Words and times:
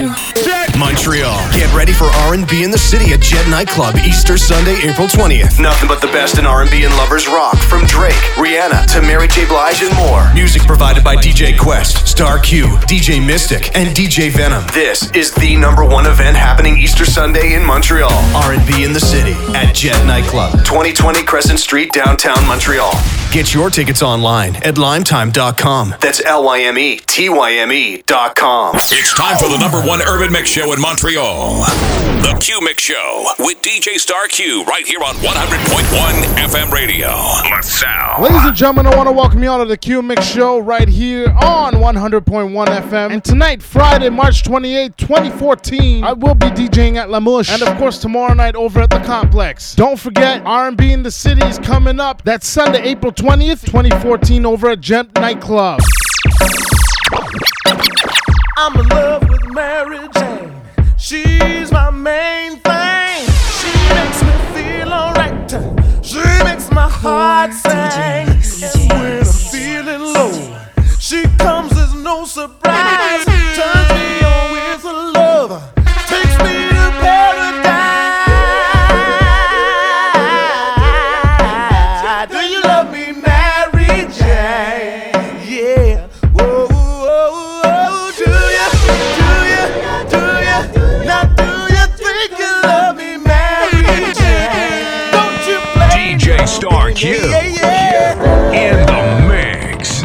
you. 0.00 0.65
Montreal. 0.78 1.36
Get 1.52 1.72
ready 1.74 1.92
for 1.92 2.04
R&B 2.28 2.62
in 2.62 2.70
the 2.70 2.78
city 2.78 3.12
at 3.12 3.20
Jet 3.20 3.48
Nightclub 3.48 3.96
Easter 3.96 4.36
Sunday, 4.36 4.76
April 4.84 5.08
20th. 5.08 5.58
Nothing 5.60 5.88
but 5.88 6.00
the 6.00 6.08
best 6.08 6.38
in 6.38 6.46
R&B 6.46 6.84
and 6.84 6.94
lovers 6.96 7.26
rock 7.26 7.56
from 7.56 7.84
Drake, 7.86 8.14
Rihanna 8.36 8.86
to 8.92 9.00
Mary 9.02 9.28
J. 9.28 9.46
Blige 9.46 9.82
and 9.82 9.94
more. 9.96 10.32
Music 10.34 10.62
provided 10.62 11.02
by 11.02 11.16
DJ 11.16 11.58
Quest, 11.58 12.06
Star 12.06 12.38
Q, 12.38 12.66
DJ 12.86 13.24
Mystic, 13.24 13.74
and 13.76 13.96
DJ 13.96 14.30
Venom. 14.30 14.64
This 14.74 15.10
is 15.12 15.32
the 15.32 15.56
number 15.56 15.84
one 15.84 16.06
event 16.06 16.36
happening 16.36 16.76
Easter 16.78 17.04
Sunday 17.04 17.54
in 17.54 17.64
Montreal. 17.64 18.12
R&B 18.34 18.84
in 18.84 18.92
the 18.92 19.00
city 19.00 19.32
at 19.56 19.74
Jet 19.74 20.04
Nightclub, 20.06 20.52
2020 20.64 21.22
Crescent 21.24 21.58
Street, 21.60 21.92
downtown 21.92 22.46
Montreal. 22.46 22.92
Get 23.32 23.52
your 23.52 23.70
tickets 23.70 24.02
online 24.02 24.56
at 24.56 24.76
lymetyme.com. 24.76 25.94
That's 26.00 26.24
L-Y-M-E 26.24 27.00
T-Y-M-E 27.06 28.02
dot 28.06 28.36
com. 28.36 28.76
It's 28.76 29.14
time 29.14 29.36
for 29.36 29.48
the 29.48 29.58
number 29.58 29.80
one 29.80 30.00
urban 30.02 30.32
mix 30.32 30.48
show 30.48 30.65
in 30.72 30.80
Montreal. 30.80 31.60
The 32.22 32.36
Q 32.40 32.60
Mix 32.60 32.82
Show 32.82 33.26
with 33.38 33.62
DJ 33.62 33.98
Star 33.98 34.26
Q 34.26 34.64
right 34.64 34.84
here 34.84 35.00
on 35.00 35.14
100.1 35.16 36.22
FM 36.36 36.72
radio. 36.72 37.08
LaSalle. 37.08 38.22
Ladies 38.22 38.42
and 38.42 38.56
gentlemen, 38.56 38.86
I 38.86 38.96
want 38.96 39.06
to 39.06 39.12
welcome 39.12 39.42
you 39.42 39.50
all 39.50 39.58
to 39.58 39.64
the 39.64 39.76
Q 39.76 40.02
Mix 40.02 40.26
Show 40.26 40.58
right 40.58 40.88
here 40.88 41.28
on 41.42 41.74
100.1 41.74 42.66
FM. 42.66 43.12
And 43.12 43.22
tonight, 43.22 43.62
Friday, 43.62 44.08
March 44.08 44.42
28, 44.42 44.96
2014, 44.96 46.02
I 46.02 46.12
will 46.12 46.34
be 46.34 46.46
DJing 46.46 46.96
at 46.96 47.10
La 47.10 47.20
Mouche. 47.20 47.50
And 47.50 47.62
of 47.62 47.76
course, 47.78 47.98
tomorrow 47.98 48.34
night 48.34 48.56
over 48.56 48.80
at 48.80 48.90
the 48.90 49.00
Complex. 49.00 49.74
Don't 49.76 49.98
forget, 49.98 50.42
R&B 50.44 50.92
in 50.92 51.02
the 51.02 51.12
City 51.12 51.46
is 51.46 51.58
coming 51.60 52.00
up. 52.00 52.22
That's 52.22 52.48
Sunday, 52.48 52.82
April 52.82 53.12
20th, 53.12 53.64
2014 53.66 54.44
over 54.44 54.70
at 54.70 54.80
Jet 54.80 55.14
Nightclub. 55.14 55.80
I'm 58.58 58.74
in 58.80 58.88
love 58.88 59.28
with 59.28 59.44
Mary 59.54 60.08
Jane. 60.14 60.55
She's 61.08 61.70
my 61.70 61.90
main 61.90 62.58
thing. 62.58 63.26
She 63.60 63.70
makes 63.94 64.20
me 64.24 64.32
feel 64.54 64.92
alright. 64.92 65.48
She 66.04 66.18
makes 66.42 66.68
my 66.72 66.88
heart 66.88 67.52
sing. 67.52 68.26
And 68.66 68.90
when 68.90 69.18
I'm 69.18 69.24
feeling 69.24 70.00
low, 70.00 70.32
she 70.98 71.22
comes 71.38 71.78
as 71.78 71.94
no 71.94 72.24
surprise. 72.24 73.24
Turns 73.54 73.90
me 73.92 74.24
on 74.24 74.50
with 74.50 74.82
her 74.82 75.12
love. 75.12 75.85
Q 96.96 97.10
Yeah, 97.10 97.44
yeah. 97.46 98.52
in 98.52 98.86
the 98.86 99.00
mix. 99.28 100.02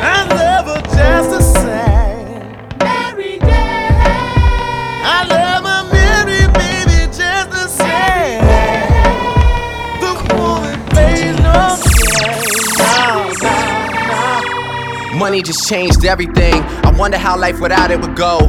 I 0.00 0.26
love 0.30 0.66
her 0.66 0.80
just 0.96 1.30
the 1.30 1.40
same. 1.42 2.48
Mary 2.78 3.38
Jane. 3.38 4.00
I 5.04 5.26
love 5.28 5.62
my 5.64 5.82
Mary, 5.92 6.46
baby, 6.54 6.98
just 7.12 7.50
the 7.50 7.66
same. 7.68 8.40
The 10.00 10.12
woman 10.34 10.78
pays 10.94 11.36
no 11.40 11.58
change. 12.16 12.72
No, 12.80 13.04
no, 13.42 13.56
no. 15.12 15.18
Money 15.18 15.42
just 15.42 15.68
changed 15.68 16.04
everything. 16.06 16.62
I 16.84 16.90
wonder 16.96 17.18
how 17.18 17.36
life 17.38 17.60
without 17.60 17.90
it 17.90 18.00
would 18.00 18.16
go. 18.16 18.48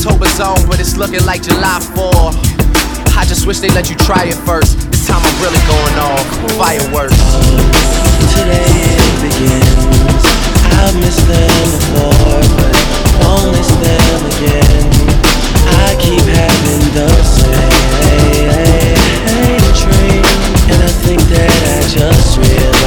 October's 0.00 0.40
on, 0.40 0.56
but 0.66 0.80
it's 0.80 0.96
looking 0.96 1.22
like 1.26 1.42
July 1.42 1.78
4. 1.92 2.32
I 3.20 3.26
just 3.28 3.46
wish 3.46 3.58
they 3.58 3.68
let 3.68 3.90
you 3.90 3.96
try 3.96 4.24
it 4.24 4.34
first. 4.48 4.80
This 4.90 5.06
time 5.06 5.20
I'm 5.20 5.36
really 5.44 5.60
going 5.68 5.96
off. 6.00 6.24
Fireworks. 6.56 7.20
Today 8.32 8.64
it 8.64 9.12
begins. 9.20 10.24
I've 10.80 10.96
missed 10.96 11.20
them 11.28 11.52
before, 11.68 12.40
but 12.56 12.72
won't 13.20 13.52
miss 13.52 13.68
them 13.68 14.24
again. 14.24 14.88
I 15.68 15.92
keep 16.00 16.24
having 16.24 16.80
the 16.96 17.08
same 17.20 17.60
dream, 19.84 20.24
and 20.72 20.80
I 20.80 20.92
think 21.04 21.20
that 21.28 21.52
I 21.52 21.84
just 21.92 22.38
realized 22.38 22.79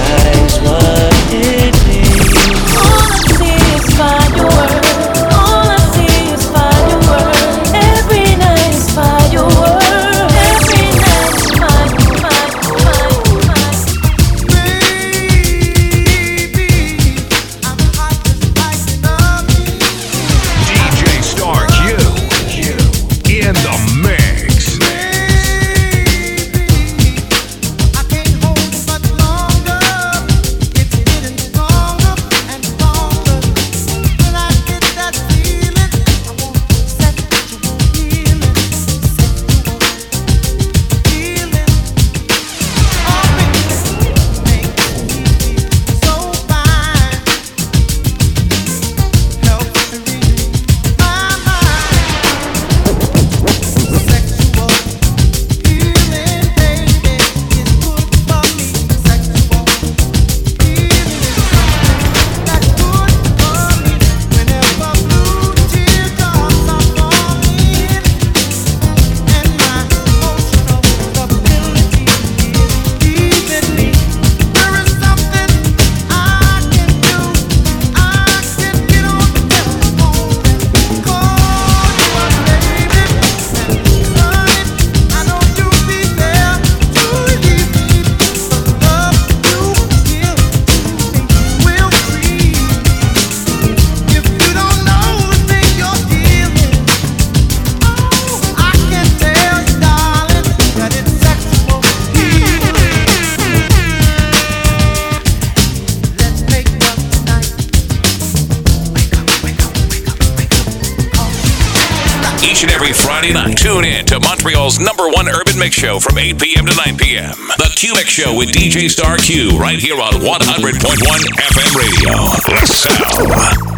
from 116.14 116.20
8 116.20 116.40
p.m. 116.40 116.66
to 116.68 116.76
9 116.76 116.98
p.m. 116.98 117.34
The 117.58 117.74
Q 117.76 117.94
Mix 117.96 118.10
Show 118.10 118.38
with 118.38 118.52
DJ 118.52 118.88
Star 118.90 119.18
Q 119.18 119.58
right 119.58 119.80
here 119.80 120.00
on 120.00 120.14
100.1 120.14 120.22
FM 120.22 121.74
Radio. 121.74 122.14
LaSalle. 122.54 123.74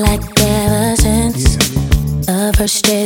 Like 0.00 0.22
ever 0.40 0.96
since 0.96 1.56
the 2.26 2.54
first 2.56 2.84
day 2.84 3.01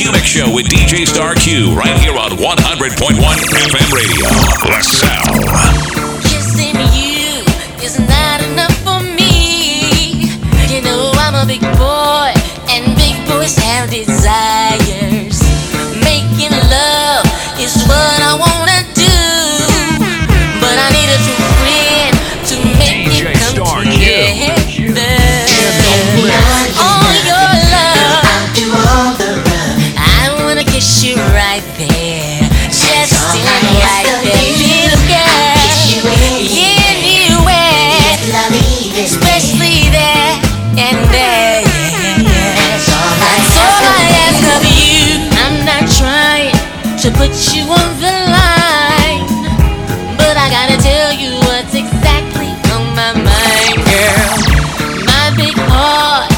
Q 0.00 0.12
Mix 0.12 0.28
Show 0.28 0.54
with 0.54 0.64
DJ 0.64 1.06
Star 1.06 1.34
Q 1.34 1.74
right 1.74 1.94
here 2.00 2.16
on 2.16 2.30
100.1 2.30 3.20
FM 3.20 3.92
Radio. 3.92 4.24
LaSalle. 4.72 5.44
Kissing 6.22 6.76
you 6.96 7.44
is 7.84 7.98
not 7.98 8.40
enough 8.40 8.74
for 8.78 9.02
me. 9.02 10.24
You 10.74 10.80
know 10.80 11.12
I'm 11.16 11.34
a 11.34 11.44
big 11.46 11.60
boy. 11.76 12.19
you 47.30 47.62
on 47.62 47.90
the 48.02 48.14
line. 48.34 49.22
But 50.18 50.34
I 50.36 50.50
gotta 50.50 50.76
tell 50.82 51.12
you 51.12 51.38
what's 51.46 51.74
exactly 51.74 52.50
on 52.74 52.90
my 52.98 53.12
mind, 53.14 53.78
girl. 53.86 54.34
My 55.06 55.30
big 55.38 55.54
heart 55.70 56.30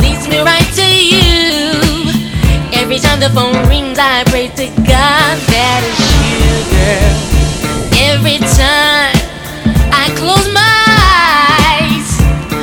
leads 0.00 0.28
me 0.28 0.38
right 0.40 0.68
to 0.78 0.86
you. 0.86 1.74
Every 2.72 2.98
time 2.98 3.20
the 3.20 3.30
phone 3.30 3.66
rings, 3.68 3.98
I 3.98 4.22
pray 4.30 4.48
to 4.48 4.66
God 4.86 5.34
that 5.50 5.80
it's 5.82 6.06
you, 6.22 6.46
girl. 6.70 7.14
Every 7.98 8.38
time 8.38 9.18
I 9.90 10.06
close 10.14 10.46
my 10.54 10.78
eyes, 11.82 12.08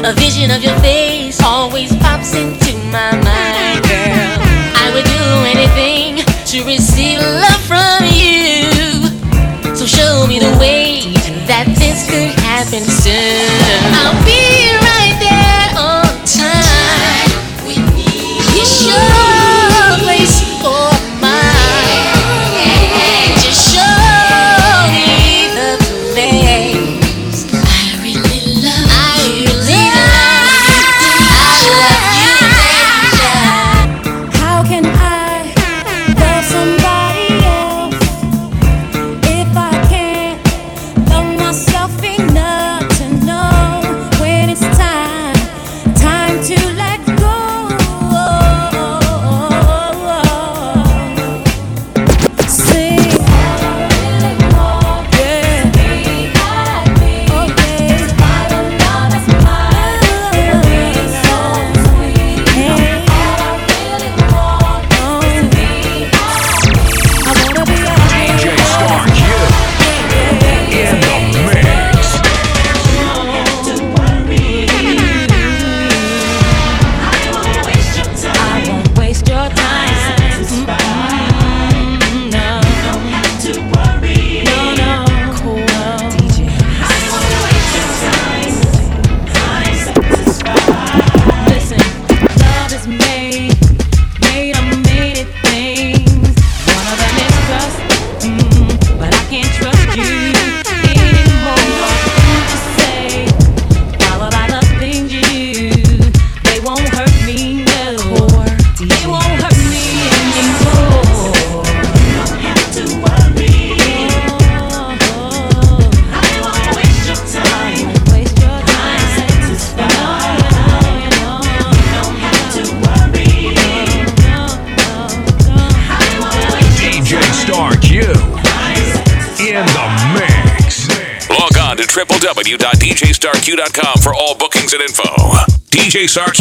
a 0.06 0.14
vision 0.14 0.50
of 0.52 0.64
your 0.64 0.78
face 0.80 1.42
always 1.44 1.94
pops 1.98 2.34
into 2.34 2.74
my 2.92 3.12
mind. 3.12 3.25
been 12.80 12.90
soon. 12.90 13.14
I'll 13.94 14.26
be. 14.26 14.55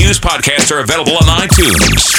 News 0.05 0.21
podcasts 0.21 0.71
are 0.71 0.81
available 0.81 1.17
on 1.17 1.23
iTunes. 1.23 2.13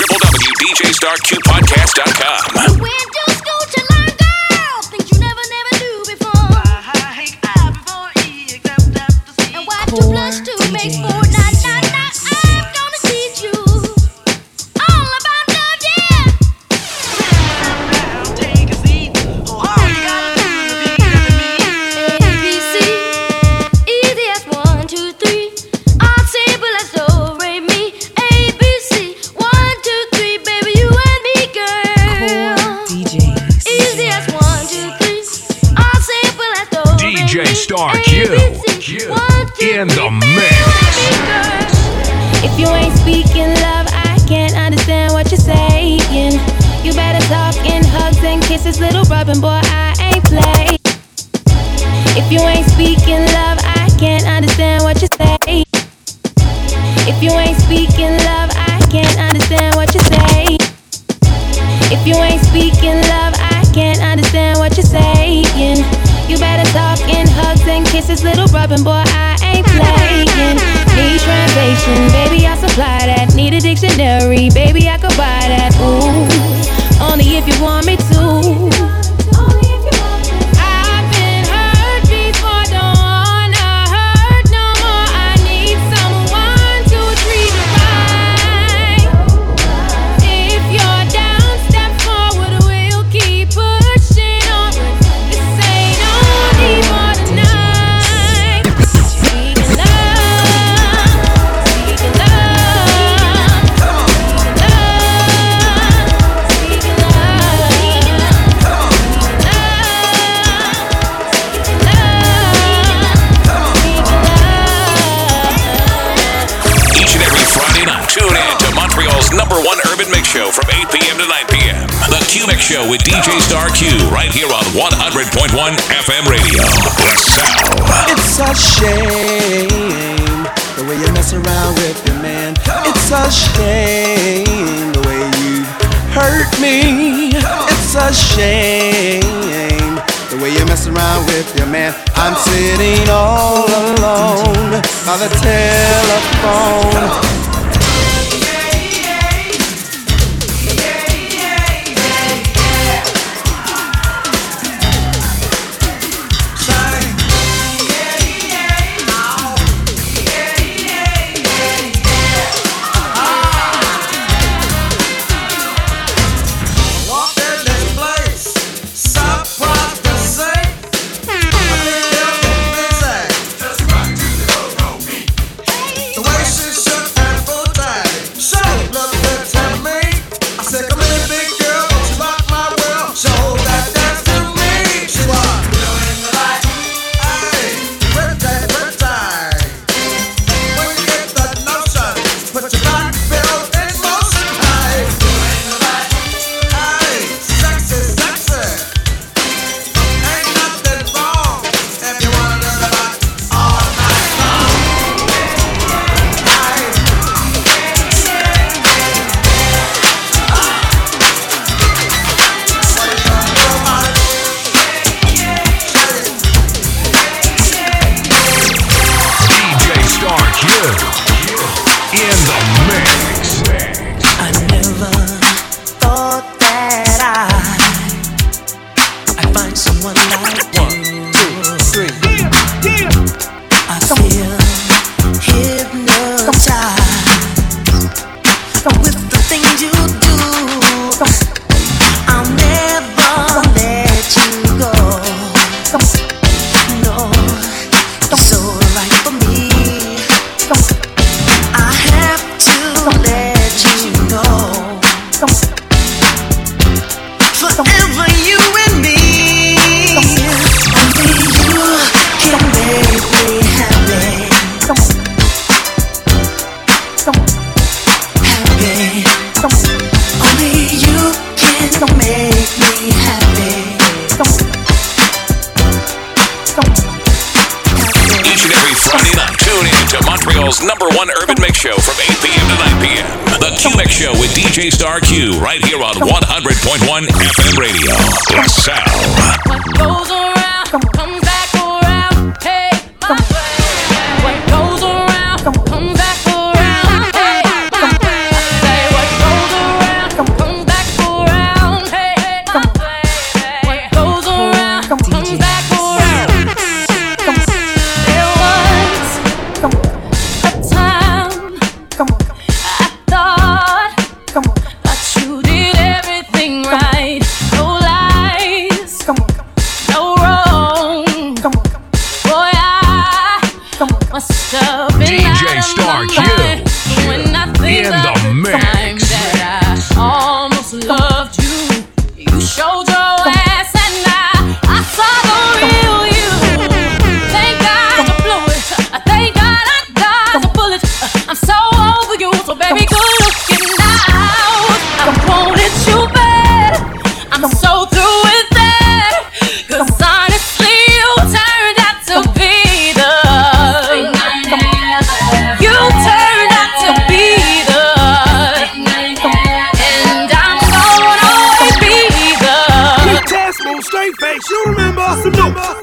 hurt 136.16 136.60
me. 136.60 137.32
It's 137.36 137.96
a 137.96 138.14
shame 138.14 140.00
the 140.32 140.40
way 140.42 140.52
you 140.52 140.66
mess 140.66 140.88
around 140.88 141.26
with 141.28 141.56
your 141.58 141.68
man. 141.68 141.94
I'm 142.16 142.36
sitting 142.36 143.08
all 143.10 143.68
alone 143.68 144.82
by 145.06 145.18
the 145.18 145.30
telephone 145.44 147.55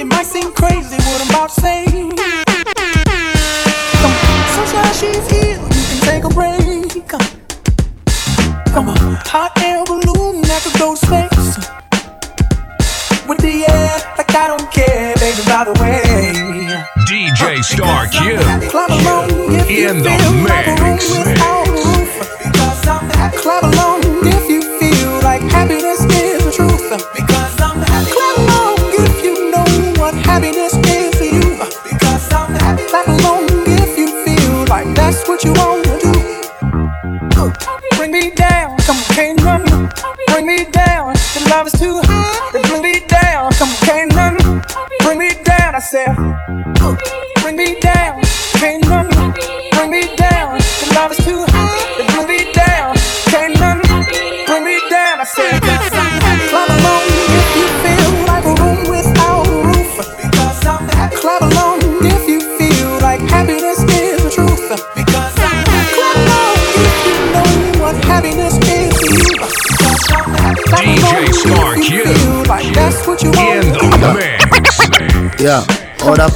It 0.00 0.06
might 0.06 0.26
seem 0.26 0.52
crazy 0.52 0.96
what 0.96 1.20
I'm 1.20 1.30
about 1.30 1.50
to 1.50 1.60
say. 1.60 1.91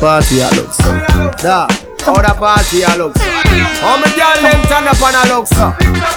Party 0.00 0.40
a 0.40 0.48
looks. 0.56 0.78
Da, 1.42 1.66
how 2.04 2.20
the 2.20 2.32
party 2.36 2.82
a 2.82 2.92
looks. 2.96 3.20
How 3.80 3.96
me 3.96 4.08
girl 4.12 4.36
them 4.42 4.60
turn 4.68 4.88
up 4.88 5.00
and 5.00 5.16
a 5.16 5.22
looks. 5.32 5.52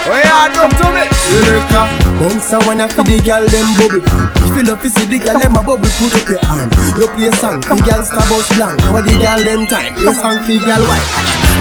Where 0.07 0.23
you 0.23 0.45
do 0.51 0.63
to 0.67 0.87
me? 0.91 1.03
Selector, 1.15 1.85
bounce 2.19 2.53
a 2.53 2.57
wanna 2.65 2.87
feel 2.87 3.03
the 3.05 3.17
girl 3.23 3.45
them 3.47 3.69
bubble. 3.79 4.03
If 4.03 4.55
you 4.57 4.63
love 4.63 4.81
to 4.81 4.89
see 4.89 5.05
the 5.05 5.19
girl 5.19 5.39
them 5.39 5.55
a 5.55 5.61
bubble, 5.63 5.91
put 5.99 6.15
up 6.15 6.27
your 6.27 6.43
hand. 6.43 6.71
You 6.99 7.07
play 7.15 7.31
song, 7.39 7.61
the 7.61 7.75
girl 7.83 8.03
star 8.03 8.25
bust 8.27 8.51
blank. 8.55 8.79
What 8.91 9.05
the 9.07 9.15
girl 9.15 9.39
them 9.43 9.63
time? 9.67 9.95
Play 9.95 10.13
song 10.13 10.39
for 10.43 10.59
girl 10.59 10.83
white. 10.87 11.07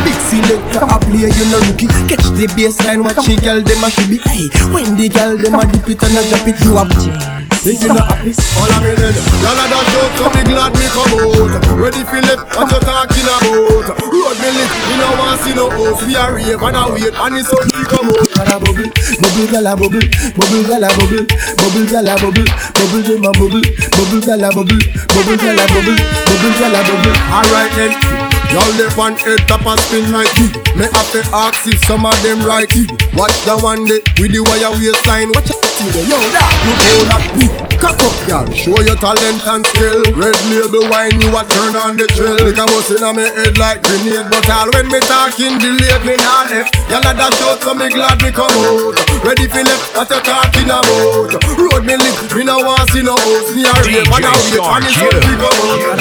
Big 0.03 0.19
selector 0.27 0.87
a 0.87 0.97
play, 0.99 1.31
you 1.31 1.47
no 1.51 1.59
rookie. 1.71 1.91
Catch 2.11 2.27
the 2.35 2.47
baseline, 2.57 3.05
watch 3.05 3.23
the 3.27 3.37
girl 3.39 3.63
them 3.63 3.85
a 3.85 3.89
should 3.91 4.11
be. 4.11 4.19
Hey, 4.27 4.51
when 4.75 4.97
the 4.99 5.09
girl 5.09 5.37
them 5.39 5.55
a 5.55 5.63
dip 5.71 5.87
it 5.87 6.03
and 6.03 6.19
a 6.19 6.23
drop 6.27 6.47
it, 6.49 6.59
you 6.65 6.75
a 6.79 7.38
Think 7.59 7.83
you 7.83 7.89
not 7.89 8.07
happy? 8.07 8.33
All 8.59 8.71
of 8.71 8.81
me 8.83 8.95
dead. 8.95 9.19
Y'all 9.43 9.59
a 9.59 9.65
dash 9.67 9.95
out, 9.99 10.11
so 10.17 10.27
me 10.33 10.43
glad 10.47 10.73
me 10.79 10.87
come 10.95 11.15
out. 11.19 11.53
Ready 11.79 12.03
for 12.07 12.21
left, 12.23 12.47
what 12.57 12.71
you 12.71 12.81
talking 12.81 13.29
about? 13.29 13.99
Road 13.99 14.37
me 14.39 14.49
lit, 14.55 14.71
me 14.89 14.95
no 14.99 15.09
want 15.19 15.41
see 15.43 15.55
no 15.55 15.67
host. 15.71 16.07
We 16.07 16.15
a 16.15 16.33
rave 16.33 16.63
and 16.63 16.77
a 16.77 16.83
wait, 16.93 17.15
and 17.15 17.37
it's 17.37 17.51
so 17.51 17.59
we 17.59 17.85
come 17.87 18.09
out. 18.09 18.29
Gyal 18.29 18.55
a 18.55 18.59
bubble, 18.61 18.91
bubble 19.19 19.47
gyal 19.49 19.67
a 19.67 19.77
bubble, 19.77 20.05
bubble 20.37 20.63
gyal 20.67 20.85
a 20.85 20.89
bubble, 20.99 21.25
bubble 21.57 21.87
gyal 21.89 22.09
a 22.09 22.15
bubble, 22.21 22.49
bubble 22.75 23.03
dem 23.03 23.25
a 23.25 23.31
bubble, 23.33 23.65
bubble 23.97 24.21
gyal 24.21 24.45
a 24.45 24.49
bubble, 24.53 24.79
bubble 25.09 25.37
gyal 25.39 25.59
a 25.59 25.67
bubble, 25.73 25.99
bubble 26.27 26.53
gyal 26.59 26.75
a 26.75 26.81
bubble. 26.85 27.17
Alright 27.33 27.73
then. 27.75 28.18
Y'all 28.53 28.65
left 28.81 28.99
on 28.99 29.13
head 29.21 29.45
top 29.47 29.67
and 29.67 29.81
spin 29.81 30.11
like 30.11 30.33
it. 30.41 30.57
Me 30.73 30.89
have 30.89 31.11
to 31.13 31.21
ask 31.37 31.67
if 31.69 31.79
some 31.85 32.07
of 32.07 32.17
them 32.23 32.41
right 32.45 32.71
it. 32.73 32.89
Watch 33.13 33.37
the 33.45 33.59
one 33.61 33.85
day 33.85 34.01
with 34.17 34.33
the 34.33 34.41
wire 34.41 34.73
waistline. 34.73 35.29
Watch 35.37 35.53
out 35.53 35.61
till 35.77 35.91
the 35.93 36.03
yo 36.09 36.17
that 36.33 36.49
you 36.65 36.73
hold 36.81 37.07
that 37.13 37.25
beat. 37.37 37.53
Cock 37.79 38.01
up, 38.03 38.17
y'all. 38.27 38.49
Show 38.51 38.75
your 38.83 38.99
talent 38.99 39.39
and 39.47 39.63
skill. 39.69 40.03
Red 40.17 40.35
label 40.51 40.89
wine, 40.91 41.21
you 41.21 41.31
a 41.31 41.45
turn 41.47 41.77
on 41.77 41.95
the 42.01 42.09
chill. 42.11 42.35
Like 42.41 42.59
a 42.59 42.65
bust 42.67 42.91
inna 42.91 43.13
me 43.15 43.29
head 43.29 43.55
like 43.61 43.85
grenade, 43.85 44.27
but 44.33 44.49
all 44.51 44.67
when 44.75 44.89
me 44.89 44.99
talking 45.05 45.61
delayed 45.61 46.03
me 46.03 46.17
not 46.19 46.51
left. 46.51 46.73
Y'all 46.91 47.05
a 47.05 47.13
dash 47.13 47.39
out, 47.45 47.61
so 47.63 47.77
me 47.77 47.87
glad 47.93 48.19
me 48.25 48.33
come 48.33 48.51
out. 48.51 48.97
Ready 49.23 49.47
for 49.47 49.63
left, 49.63 49.95
what 49.95 50.11
you 50.11 50.21
talking 50.25 50.73
about? 50.73 51.37
Road 51.55 51.85
me 51.85 51.95
lit, 52.01 52.19
me 52.35 52.43
no 52.49 52.65
want 52.65 52.89
see 52.91 53.05
no 53.05 53.15
host. 53.15 53.55
Me 53.55 53.63
a 53.63 53.73
rave 53.85 54.09
and 54.09 54.25
a 54.25 54.31
wait, 54.51 54.59
and 54.59 54.89
it's 54.89 54.97
so 54.99 55.07
we 55.07 55.37
come 55.37 55.59
out. 55.69 55.99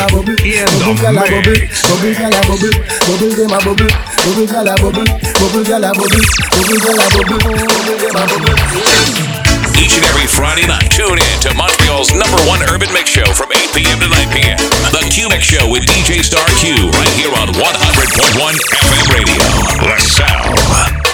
Gyal 0.97 1.13
a 1.13 1.25
bubble, 1.29 1.62
bubble 1.86 2.13
gyal 2.17 2.37
a 2.38 2.41
bubble, 2.45 2.69
bubble 3.10 3.34
gyal 3.34 3.50
a 3.50 3.58
bubble, 3.65 3.89
bubble 4.21 4.45
gyal 4.45 4.69
a 4.69 4.73
bubble, 4.78 5.10
bubble 5.41 5.63
gyal 5.65 5.82
a 5.82 5.91
bubble, 5.97 6.21
bubble 6.54 6.78
gyal 6.78 7.02
a 7.02 7.08
bubble, 7.17 7.41
bubble. 8.13 8.58
Each 9.78 9.93
and 9.97 10.06
every 10.06 10.28
Friday 10.28 10.67
night, 10.67 10.89
tune 10.91 11.17
in 11.17 11.38
to 11.41 11.54
Montreal's 11.54 12.13
number 12.13 12.38
one 12.45 12.62
urban 12.69 12.91
mix 12.93 13.10
show 13.10 13.26
from 13.34 13.50
8 13.54 13.73
p.m. 13.73 14.00
to 14.00 14.10
9 14.10 14.30
p.m. 14.34 14.58
The 14.91 15.06
Q 15.10 15.30
Mix 15.30 15.45
Show 15.45 15.69
with 15.69 15.86
DJ 15.86 16.23
Star 16.23 16.45
Q 16.62 16.89
right 16.97 17.13
here 17.13 17.34
on 17.34 17.50
100.1 17.54 18.54
FM 18.73 19.06
radio. 19.13 19.41
The 19.82 21.06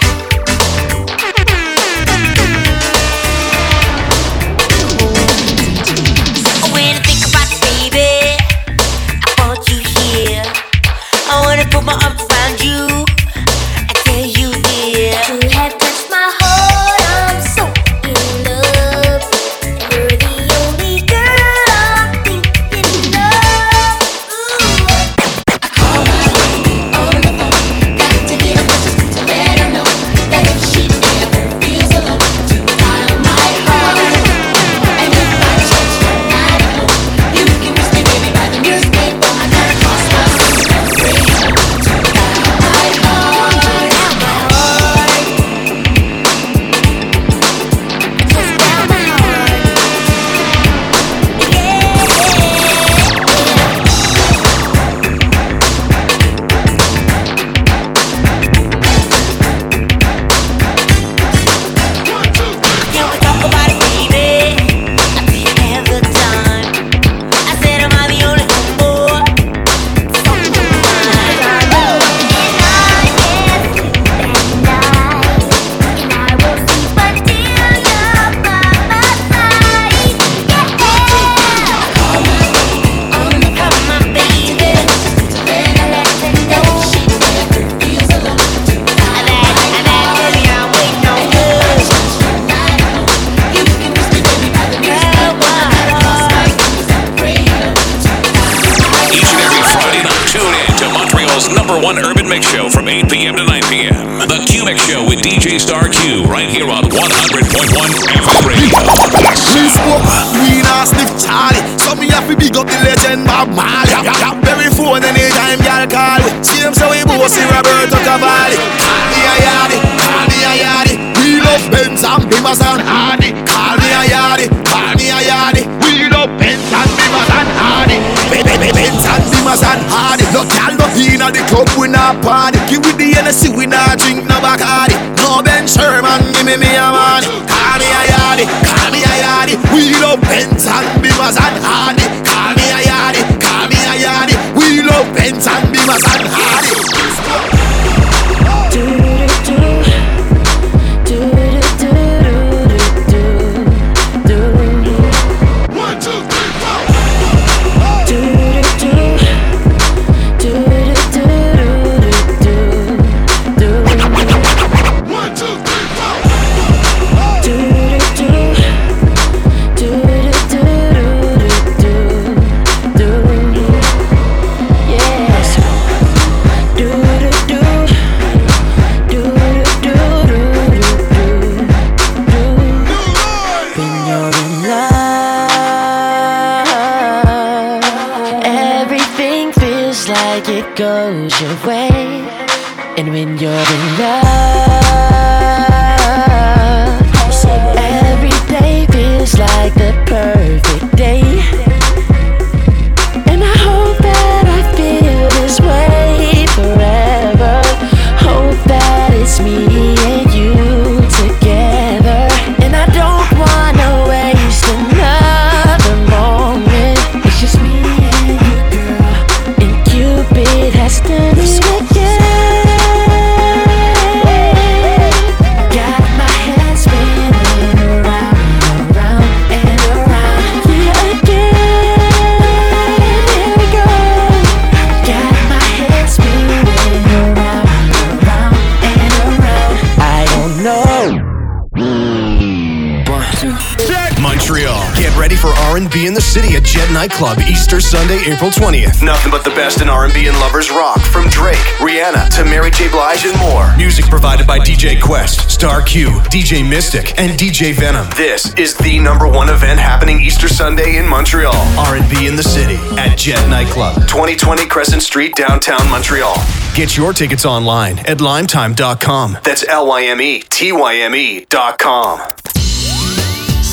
April 248.25 248.51
20th. 248.51 249.03
Nothing 249.03 249.31
but 249.31 249.43
the 249.43 249.49
best 249.51 249.81
in 249.81 249.89
R&B 249.89 250.27
and 250.27 250.37
lovers 250.39 250.69
rock 250.69 250.99
from 251.01 251.27
Drake, 251.29 251.57
Rihanna 251.79 252.29
to 252.37 252.45
Mary 252.45 252.71
J. 252.71 252.89
Blige 252.89 253.25
and 253.25 253.37
more. 253.39 253.75
Music 253.75 254.05
provided 254.05 254.47
by 254.47 254.59
DJ 254.59 255.01
Quest, 255.01 255.49
Star 255.49 255.81
Q, 255.81 256.07
DJ 256.31 256.67
Mystic, 256.67 257.19
and 257.19 257.37
DJ 257.37 257.73
Venom. 257.73 258.07
This 258.15 258.53
is 258.55 258.75
the 258.77 258.99
number 258.99 259.27
one 259.27 259.49
event 259.49 259.79
happening 259.79 260.21
Easter 260.21 260.47
Sunday 260.47 260.97
in 260.97 261.07
Montreal. 261.07 261.55
R&B 261.79 262.27
in 262.27 262.35
the 262.35 262.43
city 262.43 262.75
at 262.97 263.17
Jet 263.17 263.47
Nightclub, 263.49 263.95
2020 264.07 264.67
Crescent 264.67 265.01
Street, 265.03 265.35
downtown 265.35 265.89
Montreal. 265.89 266.35
Get 266.75 266.95
your 266.95 267.13
tickets 267.13 267.45
online 267.45 267.99
at 267.99 268.19
lymetyme.com. 268.19 269.37
That's 269.43 269.67
L-Y-M-E-T-Y-M-E 269.67 271.23
E 271.23 271.45
dot 271.49 271.77
com. 271.79 272.19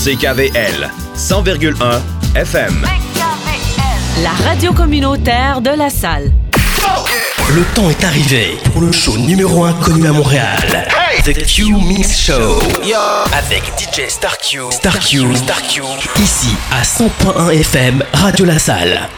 CKVL 0.00 0.88
100,1 1.14 2.00
FM. 2.34 3.09
La 4.22 4.32
radio 4.32 4.72
communautaire 4.72 5.60
de 5.60 5.70
la 5.70 5.88
salle. 5.88 6.32
Le 7.54 7.62
temps 7.74 7.88
est 7.88 8.04
arrivé 8.04 8.58
pour 8.72 8.80
le 8.82 8.92
show 8.92 9.16
numéro 9.16 9.64
1 9.64 9.72
connu 9.74 10.06
à 10.06 10.12
Montréal. 10.12 10.88
The 11.24 11.32
Q 11.46 11.72
Mix 11.74 12.18
Show. 12.18 12.58
Avec 13.32 13.62
DJ 13.78 14.08
Star 14.08 14.36
Q. 14.38 14.70
Star 14.72 14.98
Q. 14.98 15.36
Star 15.36 15.62
Q. 15.62 15.82
Ici 16.18 16.54
à 16.72 16.82
100.1 16.82 17.60
FM, 17.60 18.02
Radio 18.12 18.44
La 18.44 18.58
Salle. 18.58 19.08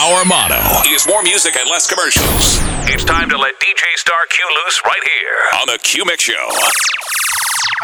Our 0.00 0.24
motto 0.24 0.84
is 0.84 1.06
more 1.08 1.22
music 1.22 1.56
and 1.56 1.68
less 1.70 1.86
commercials. 1.86 2.60
It's 2.86 3.04
time 3.04 3.28
to 3.30 3.36
let 3.36 3.52
DJ 3.60 3.82
Star 3.96 4.26
Q 4.30 4.44
loose 4.64 4.80
right 4.84 5.02
here 5.02 5.60
on 5.62 5.66
the 5.66 5.78
Q 5.82 6.04
Mix 6.04 6.24
Show. 6.24 7.23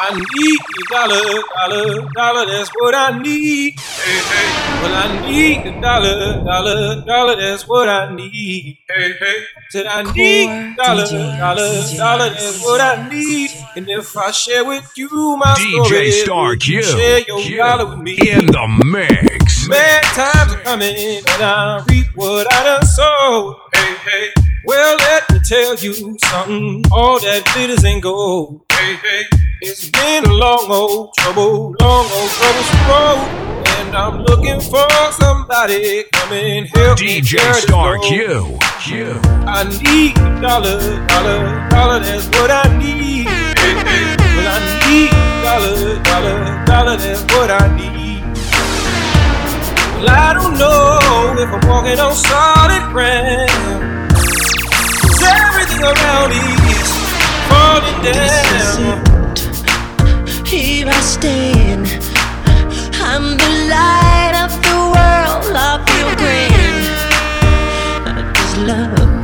I 0.03 0.15
need 0.15 0.61
a 0.79 0.95
dollar, 0.95 1.43
dollar, 1.59 2.09
dollar, 2.15 2.47
that's 2.47 2.71
what 2.71 2.95
I 2.95 3.19
need. 3.19 3.79
Hey, 3.79 4.19
hey. 4.33 4.81
Well, 4.81 4.95
I 4.95 5.29
need 5.29 5.67
a 5.67 5.79
dollar, 5.79 6.43
dollar, 6.43 7.05
dollar, 7.05 7.37
that's 7.37 7.69
what 7.69 7.87
I 7.87 8.15
need. 8.15 8.79
Hey, 8.89 9.13
hey. 9.13 9.45
Said 9.69 9.85
I 9.85 10.11
need 10.15 10.49
a 10.49 10.75
dollar, 10.75 11.05
dollar, 11.05 11.83
dollar, 11.99 12.31
that's 12.31 12.65
what 12.65 12.81
I 12.81 13.11
need. 13.11 13.51
And 13.77 13.91
if 13.91 14.17
I 14.17 14.31
share 14.31 14.65
with 14.65 14.91
you 14.97 15.37
my 15.37 15.55
DJ 15.59 15.85
story, 15.85 16.11
Star 16.13 16.49
would 16.49 16.67
you 16.67 16.81
Q. 16.81 16.83
share 16.83 17.21
your 17.21 17.41
Q. 17.43 17.57
dollar 17.59 17.91
with 17.91 17.99
me. 17.99 18.17
In 18.27 18.47
the 18.47 18.83
mix. 18.87 19.69
Bad 19.69 20.03
times 20.15 20.55
are 20.55 20.63
coming, 20.63 20.97
and 20.97 21.27
I 21.43 21.85
reap 21.91 22.07
what 22.15 22.51
I 22.51 22.65
done 22.65 22.87
sowed. 22.87 23.57
Hey, 23.75 23.95
hey. 23.97 24.33
Well, 24.65 24.97
let 24.97 25.31
me 25.31 25.41
tell 25.47 25.77
you 25.77 26.17
something. 26.19 26.85
All 26.91 27.21
that 27.21 27.45
glitters 27.53 27.85
ain't 27.85 28.03
gold. 28.03 28.63
Hey, 28.73 28.95
hey. 28.97 29.50
It's 29.63 29.91
been 29.91 30.25
a 30.25 30.33
long 30.33 30.71
old 30.71 31.13
trouble, 31.19 31.75
long 31.81 32.07
old 32.11 32.31
troublesome 32.31 32.81
road. 32.89 33.29
And 33.77 33.95
I'm 33.95 34.23
looking 34.23 34.59
for 34.59 34.89
somebody 35.13 36.05
come 36.15 36.33
and 36.33 36.67
help 36.69 36.99
me 36.99 37.21
DJ 37.21 37.39
Star. 37.57 37.99
Q. 37.99 38.57
Q. 38.81 39.21
I 39.45 39.65
need 39.85 40.17
a 40.17 40.41
dollar, 40.41 40.81
dollar, 41.09 41.69
dollar, 41.69 42.01
that's 42.01 42.27
what 42.29 42.51
I 42.51 42.75
need. 42.79 43.27
Well, 43.27 44.49
I 44.49 44.61
need 44.89 45.13
a 45.13 45.43
dollar, 45.45 46.03
dollar, 46.05 46.65
dollar, 46.65 46.97
that's 46.97 47.23
what 47.35 47.51
I 47.51 47.77
need. 47.77 48.25
Well, 50.01 50.09
I 50.09 50.33
don't 50.33 50.57
know 50.57 51.37
if 51.37 51.51
I'm 51.53 51.69
walking 51.69 52.01
on 52.01 52.15
solid 52.15 52.83
ground. 52.95 53.51
'Cause 54.09 55.23
everything 55.23 55.85
around 55.85 56.31
me 56.31 56.41
is 56.73 56.93
falling 57.51 58.03
down. 58.03 59.10
Here 60.51 60.89
I 60.89 61.01
stand. 61.01 61.87
I'm 62.95 63.37
the 63.37 63.51
light 63.71 64.35
of 64.43 64.51
the 64.61 64.77
world. 64.95 65.55
I 65.55 65.79
feel 65.87 66.11
grand. 66.19 66.87
This 68.35 68.57
love 68.67 69.20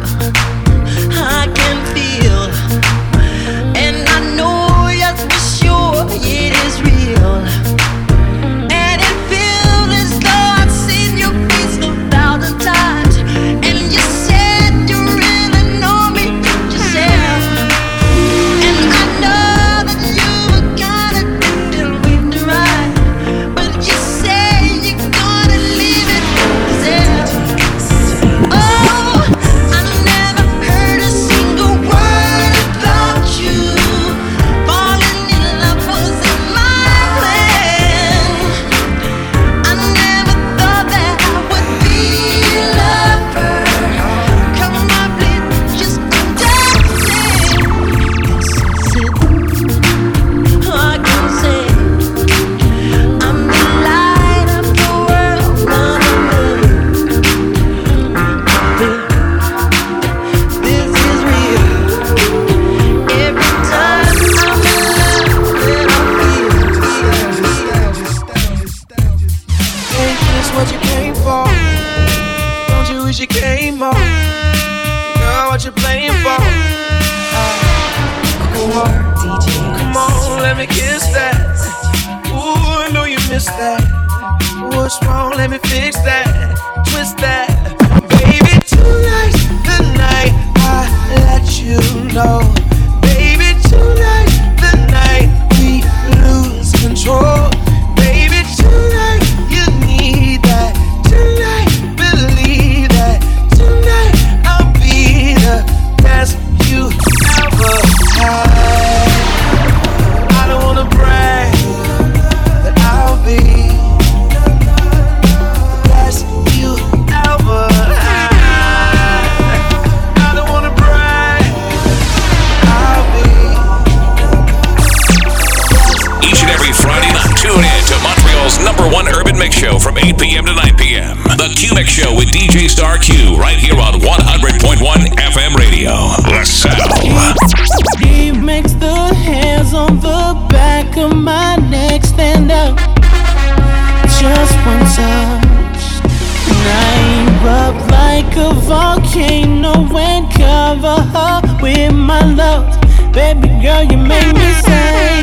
like 148.17 148.37
a 148.39 148.55
volcano 148.55 149.75
and 149.95 150.33
cover 150.33 151.03
her 151.13 151.41
with 151.61 151.93
my 151.93 152.25
love. 152.25 152.67
Baby 153.13 153.49
girl, 153.63 153.83
you 153.85 153.99
make 153.99 154.33
me 154.33 154.53
say 154.65 155.23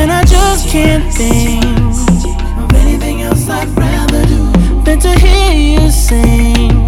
And 0.00 0.10
I 0.10 0.22
just 0.24 0.68
can't 0.68 1.12
think 1.12 1.64
of 2.62 2.72
anything 2.76 3.20
else 3.22 3.46
I'd 3.48 3.68
rather 3.76 4.24
do 4.24 4.82
than 4.84 4.98
to 5.00 5.12
hear 5.18 5.52
you 5.52 5.90
sing. 5.90 6.83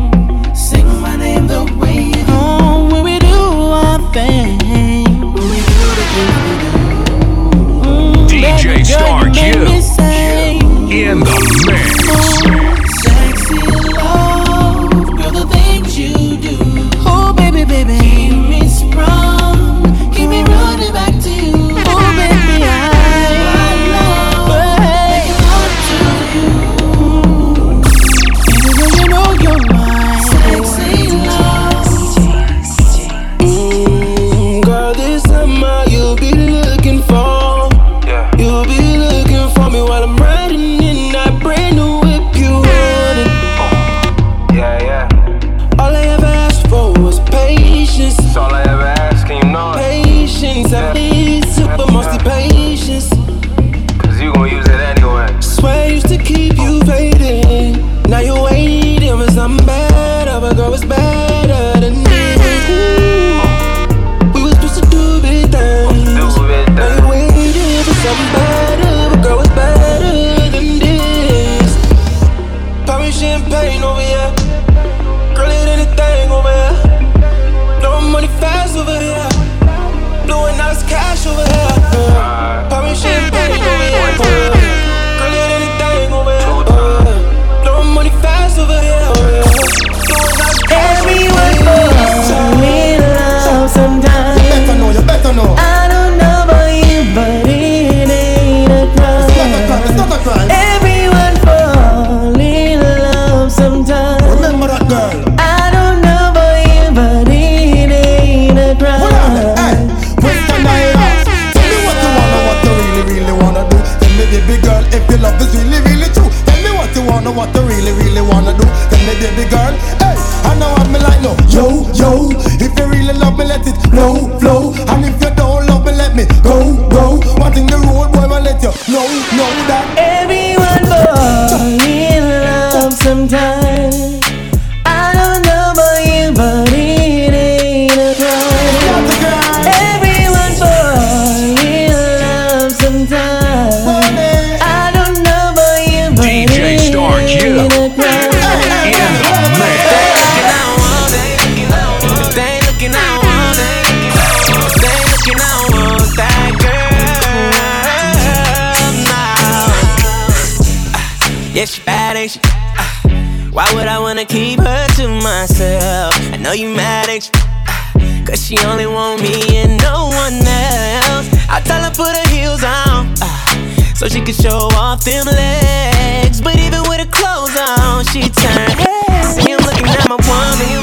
She 174.16 174.22
could 174.22 174.34
show 174.34 174.72
off 174.80 175.04
them 175.04 175.26
legs, 175.26 176.40
but 176.40 176.56
even 176.56 176.80
with 176.88 177.00
her 177.00 177.10
clothes 177.12 177.54
on, 177.54 178.02
she 178.06 178.22
turn 178.22 178.70
heads. 178.72 179.36
Him 179.36 179.60
looking 179.60 179.84
at 179.92 180.08
my 180.08 180.16
woman, 180.16 180.80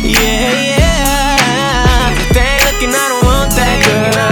yeah, 0.00 0.72
yeah. 0.72 2.16
If 2.16 2.32
they 2.32 2.40
ain't 2.40 2.64
looking, 2.64 2.96
I 2.96 3.08
don't 3.12 3.24
want 3.28 3.50
that 3.60 3.76
girl. 3.84 4.24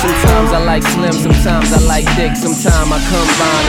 Sometimes 0.00 0.52
I 0.52 0.58
like 0.64 0.82
slim, 0.82 1.12
sometimes 1.12 1.72
I 1.72 1.78
like 1.86 2.04
thick, 2.16 2.36
sometimes 2.36 2.92
I 2.92 2.98
combine 3.08 3.59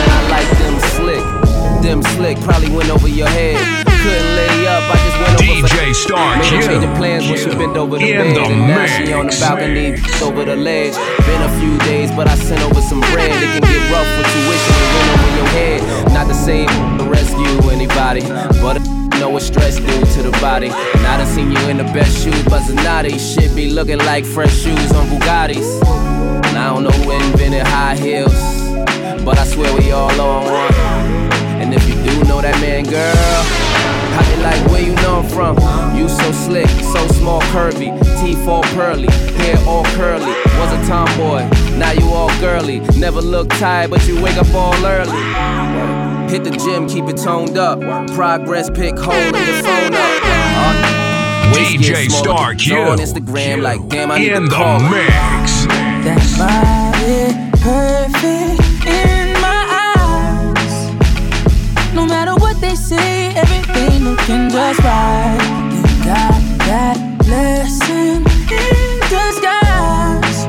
Slim 1.92 2.02
slick, 2.16 2.40
probably 2.40 2.70
went 2.70 2.88
over 2.88 3.06
your 3.06 3.28
head. 3.28 3.60
Couldn't 3.84 4.34
lay 4.34 4.66
up, 4.66 4.80
I 4.88 4.96
just 5.04 5.18
went 5.20 5.34
over 5.36 5.68
DJ 5.68 5.94
Star 5.94 6.38
Made 6.38 6.48
change 6.48 6.96
plans 6.96 7.28
when 7.28 7.36
she 7.36 7.50
bent 7.50 7.76
over 7.76 7.98
the 7.98 8.12
bed. 8.12 8.34
The 8.34 8.40
and 8.48 8.60
now 8.60 8.86
she 8.86 9.12
on 9.12 9.26
the 9.26 9.36
balcony, 9.36 10.00
over 10.24 10.42
the 10.46 10.56
ledge. 10.56 10.96
Been 11.28 11.42
a 11.42 11.52
few 11.60 11.76
days, 11.84 12.10
but 12.12 12.28
I 12.28 12.34
sent 12.36 12.62
over 12.62 12.80
some 12.80 13.00
bread. 13.12 13.28
It 13.28 13.44
can 13.44 13.60
get 13.60 13.92
rough 13.92 14.08
with 14.16 14.24
tuition 14.32 14.72
and 14.88 15.10
over 15.12 15.36
your 15.36 15.48
head. 15.52 16.12
Not 16.16 16.28
rescue 17.12 17.68
anybody, 17.68 18.22
but 18.62 18.80
know 19.20 19.28
what 19.28 19.42
stress 19.42 19.76
do 19.76 19.92
to 20.16 20.22
the 20.22 20.32
body. 20.40 20.70
Seen 21.34 21.52
you 21.52 21.68
in 21.68 21.76
the 21.76 21.84
best 21.92 22.24
shoes, 22.24 22.42
but 22.44 22.62
be 23.54 23.68
looking 23.68 23.98
like 23.98 24.24
fresh 24.24 24.54
shoes 24.54 24.92
on 24.92 25.08
Bugattis. 25.08 25.82
And 26.46 26.56
I 26.56 26.72
don't 26.72 26.84
know 26.84 26.90
who 26.90 27.10
invented 27.10 27.66
high 27.66 27.96
heels, 27.96 28.32
but 29.24 29.38
I 29.38 29.44
swear 29.44 29.76
we 29.78 29.92
all 29.92 30.18
on 30.18 30.44
one 30.46 30.71
that 32.42 32.58
man, 32.60 32.84
girl, 32.84 33.14
I 34.18 34.34
be 34.34 34.42
like, 34.42 34.70
where 34.70 34.82
you 34.82 34.94
know 34.96 35.20
I'm 35.20 35.28
from? 35.28 35.56
You 35.96 36.08
so 36.08 36.32
slick, 36.32 36.68
so 36.68 37.06
small, 37.08 37.40
curvy, 37.54 37.90
teeth 38.20 38.46
all 38.48 38.62
pearly, 38.74 39.10
hair 39.38 39.56
all 39.66 39.84
curly. 39.96 40.26
Was 40.58 40.72
a 40.72 40.86
tomboy, 40.88 41.48
now 41.78 41.92
you 41.92 42.06
all 42.10 42.28
girly. 42.40 42.80
Never 42.98 43.20
look 43.20 43.48
tired, 43.50 43.90
but 43.90 44.06
you 44.06 44.20
wake 44.20 44.36
up 44.36 44.52
all 44.54 44.74
early. 44.84 45.22
Hit 46.30 46.44
the 46.44 46.50
gym, 46.50 46.88
keep 46.88 47.04
it 47.06 47.16
toned 47.16 47.56
up. 47.58 47.80
Progress 48.14 48.70
pick, 48.70 48.98
holding 48.98 49.34
your 49.34 49.62
phone 49.62 49.94
up. 49.94 50.22
Uh, 50.24 51.52
DJ 51.54 51.80
get 51.80 52.10
smaller. 52.10 52.24
Star 52.24 52.54
Q. 52.54 52.76
On 52.76 52.98
Instagram, 52.98 53.62
like 53.62 53.86
damn, 53.88 54.10
I 54.10 54.18
need 54.18 54.32
In 54.32 54.42
to 54.44 54.48
the 54.48 54.54
call 54.54 54.80
her. 54.80 54.90
mix. 54.90 55.66
That 56.04 56.18
body 56.38 57.50
perfect 57.62 58.61
looking 64.22 64.48
just 64.50 64.80
right. 64.80 65.38
You 65.72 66.04
got 66.04 66.40
that 66.66 67.18
blessing 67.18 68.22
in 68.22 69.00
disguise. 69.10 70.46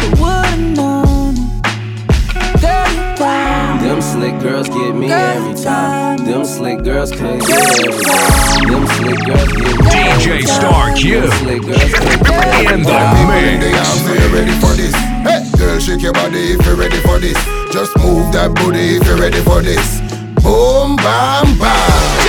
Who 0.00 0.22
would've 0.22 0.76
known 0.76 1.34
it? 1.34 2.60
Girl, 2.60 2.88
you 2.90 3.18
got 3.18 3.80
Them 3.80 4.02
slick 4.02 4.40
girls 4.40 4.68
get 4.68 4.94
me 4.94 5.10
every 5.12 5.54
time. 5.54 6.18
Them 6.18 6.44
slick 6.44 6.82
girls 6.82 7.10
can't 7.12 7.40
get 7.40 7.86
every 7.86 8.02
time. 8.02 8.70
Them 8.70 8.86
slick 8.86 9.18
girls 9.26 9.52
get 9.52 9.66
me 9.66 9.90
DJ 9.90 10.26
every 10.26 10.46
Star. 10.46 10.94
Q. 10.94 11.20
Them 11.20 11.30
slick 11.38 11.62
girls 11.62 11.92
can't 11.94 12.26
get 12.26 12.72
In 12.72 12.82
the 12.82 12.90
in 12.90 13.60
the 13.60 13.70
mix. 13.70 13.78
arms, 13.78 14.02
so 14.02 14.34
ready 14.34 14.52
for 14.58 14.74
this? 14.74 14.94
Hey, 15.22 15.58
girl, 15.58 15.78
shake 15.78 16.02
your 16.02 16.12
body 16.12 16.52
if 16.54 16.66
you're 16.66 16.76
ready 16.76 16.98
for 16.98 17.18
this. 17.18 17.38
Just 17.70 17.96
move 17.98 18.32
that 18.32 18.52
booty 18.56 18.96
if 18.96 19.06
you're 19.06 19.18
ready 19.18 19.40
for 19.42 19.62
this. 19.62 20.00
Boom, 20.42 20.96
bam, 20.96 21.58
bam. 21.58 22.21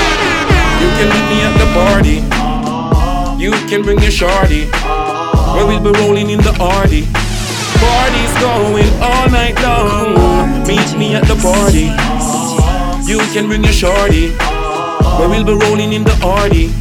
Can 1.03 1.11
meet 1.11 1.35
me 1.35 1.41
at 1.43 1.55
the 1.59 1.67
party. 1.75 2.17
You 3.43 3.51
can 3.67 3.81
bring 3.81 3.99
your 3.99 4.09
shorty. 4.09 4.67
Where 5.51 5.67
we'll 5.67 5.83
be 5.83 5.91
rolling 5.99 6.29
in 6.29 6.39
the 6.39 6.55
Artie. 6.61 7.07
Party's 7.83 8.33
going 8.39 8.87
all 9.03 9.29
night 9.29 9.61
long. 9.61 10.63
Meet 10.65 10.97
me 10.97 11.13
at 11.15 11.25
the 11.27 11.35
party. 11.43 11.91
You 13.05 13.19
can 13.33 13.47
bring 13.47 13.65
your 13.65 13.73
shorty. 13.73 14.31
Where 15.19 15.27
we'll 15.27 15.43
be 15.43 15.51
rolling 15.65 15.91
in 15.91 16.05
the 16.05 16.17
Artie. 16.23 16.71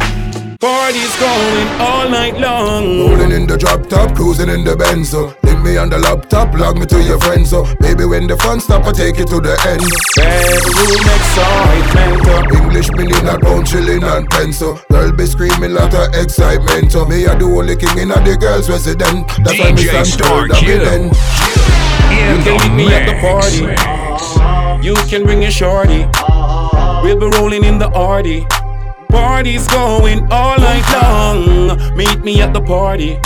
Party's 0.60 1.16
going 1.18 1.66
all 1.80 2.08
night 2.08 2.38
long. 2.38 3.00
Rolling 3.00 3.32
in 3.32 3.48
the 3.48 3.58
drop 3.58 3.88
top, 3.88 4.14
cruising 4.14 4.48
in 4.48 4.62
the 4.62 4.76
Benzo. 4.76 5.34
Link 5.62 5.74
me 5.74 5.78
on 5.78 5.90
the 5.90 5.98
laptop, 5.98 6.54
log 6.54 6.76
me 6.76 6.86
to 6.86 7.00
your 7.02 7.20
friends. 7.20 7.50
So, 7.50 7.62
baby, 7.78 8.04
when 8.04 8.26
the 8.26 8.36
fun 8.36 8.58
stop, 8.58 8.84
I 8.84 8.92
take 8.92 9.18
you 9.18 9.24
to 9.26 9.38
the 9.38 9.54
end. 9.70 9.82
Bedroom 10.18 11.06
excitement. 11.06 12.18
Oh. 12.26 12.58
English 12.58 12.90
meaning 12.92 13.24
not 13.24 13.40
pound, 13.42 13.66
chilling 13.66 14.02
and 14.02 14.28
pencil. 14.30 14.74
Oh. 14.74 14.84
Girl 14.90 15.12
be 15.12 15.26
screaming 15.26 15.74
lot 15.74 15.94
of 15.94 16.14
excitement. 16.14 16.90
So 16.90 17.06
me 17.06 17.26
a 17.26 17.38
the 17.38 17.44
only 17.44 17.76
king 17.76 17.96
in 17.98 18.10
a 18.10 18.18
the 18.24 18.36
girls' 18.36 18.68
resident. 18.68 19.28
That's 19.44 19.58
why 19.58 19.72
me 19.72 19.84
stand 19.86 20.18
tall 20.18 20.48
Q. 20.48 20.78
then. 20.82 21.02
You 22.10 22.42
can 22.42 22.58
meet 22.58 22.86
me 22.86 22.94
at 22.94 23.06
the 23.06 23.14
party. 23.22 23.62
You 24.84 24.94
can 25.06 25.22
bring 25.22 25.42
your 25.42 25.52
shorty. 25.52 26.06
We'll 27.06 27.20
be 27.20 27.36
rolling 27.38 27.62
in 27.62 27.78
the 27.78 27.90
Artie. 27.94 28.46
Party's 29.08 29.68
going 29.68 30.26
all 30.32 30.58
night 30.58 30.86
long. 30.90 31.96
Meet 31.96 32.24
me 32.24 32.40
at 32.42 32.52
the 32.52 32.62
party. 32.62 33.20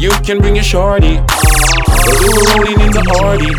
You 0.00 0.08
can 0.24 0.38
bring 0.38 0.54
your 0.54 0.64
shorty. 0.64 1.20
We'll 1.20 2.24
be 2.24 2.32
rolling 2.48 2.80
in 2.80 2.90
the 2.90 3.04
Artie. 3.20 3.52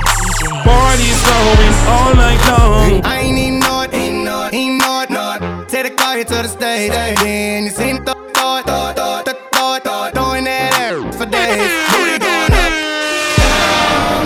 Party's 0.65 1.21
going 1.29 1.75
all 1.85 2.15
night 2.15 2.41
long. 2.49 3.05
I 3.05 3.19
ain't 3.19 3.37
even 3.37 3.59
know 3.59 3.81
it, 3.81 3.93
ain't 3.93 4.25
know 4.25 4.49
ain't 4.51 4.81
know 4.81 5.05
know. 5.07 5.65
Take 5.67 5.83
the 5.83 5.91
car 5.91 6.15
here 6.15 6.25
to 6.25 6.33
the 6.33 6.47
stage, 6.47 6.93
then 6.93 7.65
you 7.65 7.69
seen 7.69 8.03
the 8.03 8.15
thought, 8.33 8.65
thought, 8.65 8.95
thought, 8.95 9.27
thought, 9.53 9.83
thought, 9.83 10.13
throwing 10.15 10.45
that 10.45 10.73
air 10.81 10.99
for 11.11 11.27
days. 11.27 11.69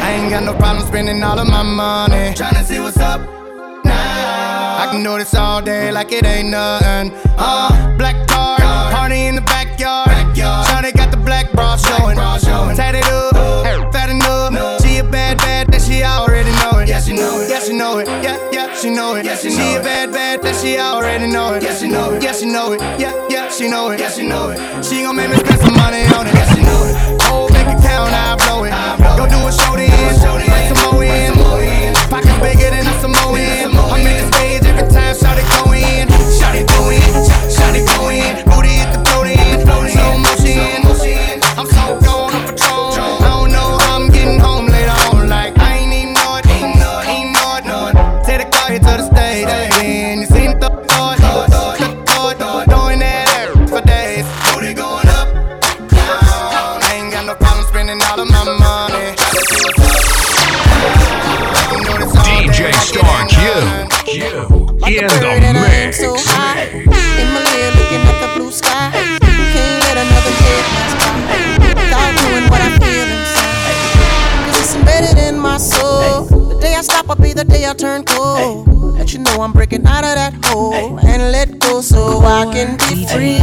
I 0.01 0.17
ain't 0.17 0.29
got 0.29 0.43
no 0.43 0.53
problem 0.55 0.87
spending 0.87 1.21
all 1.21 1.37
of 1.37 1.49
my 1.49 1.63
money. 1.63 2.33
Tryna 2.33 2.63
see 2.63 2.79
what's 2.79 2.95
up 2.95 3.19
now. 3.83 4.77
I 4.79 4.87
can 4.89 5.03
do 5.03 5.17
this 5.17 5.35
all 5.35 5.61
day 5.61 5.91
like 5.91 6.13
it 6.13 6.25
ain't 6.25 6.47
nothing. 6.47 7.11
Uh, 7.37 7.97
black 7.97 8.15
card, 8.29 8.61
party 8.61 9.25
in 9.25 9.35
the 9.35 9.41
backyard. 9.41 9.74
Shawty 11.53 11.75
got 11.75 11.77
the 11.77 12.13
black 12.13 12.15
bra 12.15 12.37
showing. 12.37 12.75
Tatted 12.75 13.05
up, 13.05 13.93
fat 13.93 14.09
enough. 14.09 14.81
She 14.81 14.97
a 14.97 15.03
bad, 15.03 15.37
bad, 15.37 15.67
that 15.67 15.81
she 15.81 16.03
already 16.03 16.51
know 16.51 16.79
it. 16.79 16.89
Yeah, 16.89 16.99
she 17.01 17.13
know 17.13 17.41
it. 17.41 17.49
Yeah, 17.49 17.59
she 17.59 17.73
know 17.73 17.99
it. 17.99 18.07
Yeah, 18.07 18.37
yeah, 18.51 18.75
she 18.75 18.89
know 18.89 19.15
it. 19.15 19.25
Yeah, 19.25 19.35
she, 19.35 19.49
know 19.49 19.55
she 19.55 19.75
it. 19.75 19.81
a 19.81 19.83
bad, 19.83 20.11
bad, 20.11 20.41
that 20.43 20.55
she 20.55 20.77
already 20.77 21.27
know 21.27 21.53
it. 21.53 21.63
Yeah, 21.63 21.75
she 21.75 21.87
know 21.87 22.13
it. 22.13 22.23
Yeah, 22.23 22.33
she 22.33 22.45
know 22.45 22.71
it. 22.73 22.81
Yeah, 22.99 23.13
yeah, 23.29 23.49
she 23.49 23.69
know 23.69 23.89
it. 23.91 23.99
Yeah, 23.99 24.09
she 24.09 24.27
know 24.27 24.49
it. 24.49 24.85
She 24.85 25.03
gon' 25.03 25.15
make 25.15 25.29
me 25.29 25.37
spend 25.37 25.61
some 25.61 25.75
money 25.75 26.03
on 26.15 26.27
it. 26.27 26.33
Yeah, 26.33 26.53
she 26.53 26.61
know 26.61 26.81
it. 26.85 27.21
Whole 27.23 27.49
bank 27.49 27.79
account, 27.79 28.11
I 28.13 28.35
blow 28.37 28.63
it. 28.63 28.73
I 28.73 28.95
blow 28.97 29.17
Go 29.17 29.25
do 29.27 29.39
a 29.47 29.51
show 29.51 29.75
then. 29.75 29.89
Bring 29.89 30.75
some 30.75 30.93
more 30.93 31.03
in. 31.03 31.93
Pockets 32.09 32.39
bigger 32.39 32.69
than 32.69 32.87
a 32.87 32.93
Samoan. 33.01 33.35
I'm 33.35 34.05
in 34.05 34.17
the 34.17 34.31
stage 34.33 34.63
every 34.65 34.87
time 34.89 35.15
Shawty 35.15 35.43
go 35.51 35.71
in. 35.73 36.07
Shawty 36.37 36.63
go 36.67 36.89
in. 36.89 37.01
Shawty 37.49 37.81
go 37.85 38.09
in. 38.09 38.45
Booty 38.45 38.69
hit 38.79 38.93
the 38.93 39.03
float 39.09 39.27
in. 39.27 39.61
Slow 39.91 40.17
motion. 40.17 40.84
I'm 41.65 41.71
so 41.71 41.99
gone 42.05 42.35
on 42.35 42.45
patrol. 42.45 42.93
I 42.93 43.41
don't 43.41 43.51
know 43.51 43.77
how 43.81 43.97
I'm 43.97 44.11
getting 44.11 44.39
home 44.39 44.67
later 44.67 44.93
on. 45.09 45.29
Like 45.29 45.57
I 45.57 45.77
ain't 45.77 45.93
even 45.93 46.13
know 46.13 46.37
it. 46.37 46.45
Ain't 46.45 46.77
know 46.77 46.99
it. 47.01 47.07
Ain't 47.09 47.33
know 47.33 47.57
it. 47.57 47.65
Know 47.65 47.87
it. 47.89 47.95
Take 48.23 48.45
the 48.45 48.49
car 48.55 48.69
here 48.69 48.77
to 48.77 48.85
the 48.85 49.05
stage. 49.09 49.47
Then 49.47 50.19
you 50.19 50.27
seen 50.27 50.59
the 50.59 50.69
thought. 50.85 51.17
Thought. 51.17 51.49
Thought. 52.37 52.69
Throwing 52.69 52.99
that 52.99 53.25
air 53.33 53.49
for 53.65 53.81
days. 53.81 54.25
Booty 54.53 54.77
going 54.77 55.09
up. 55.09 55.33
Down. 55.89 56.85
I 56.85 57.01
ain't 57.01 57.11
got 57.11 57.25
no 57.25 57.33
problem 57.33 57.65
spending 57.65 57.99
all 58.13 58.19
of 58.19 58.29
my 58.29 58.45
money. 58.45 59.17
DJ 62.29 62.69
Star 62.77 63.25
Q. 63.25 63.41
In 64.85 65.07
the 65.07 65.17
turn 77.77 78.03
cold. 78.03 78.67
Let 78.97 79.13
you 79.13 79.19
know 79.19 79.41
I'm 79.41 79.51
breaking 79.51 79.85
out 79.85 80.03
of 80.03 80.15
that 80.15 80.33
hole 80.45 80.99
and 80.99 81.31
let 81.31 81.59
go 81.59 81.81
so 81.81 82.19
I 82.21 82.45
can 82.51 82.77
be 82.77 83.05
free. 83.07 83.39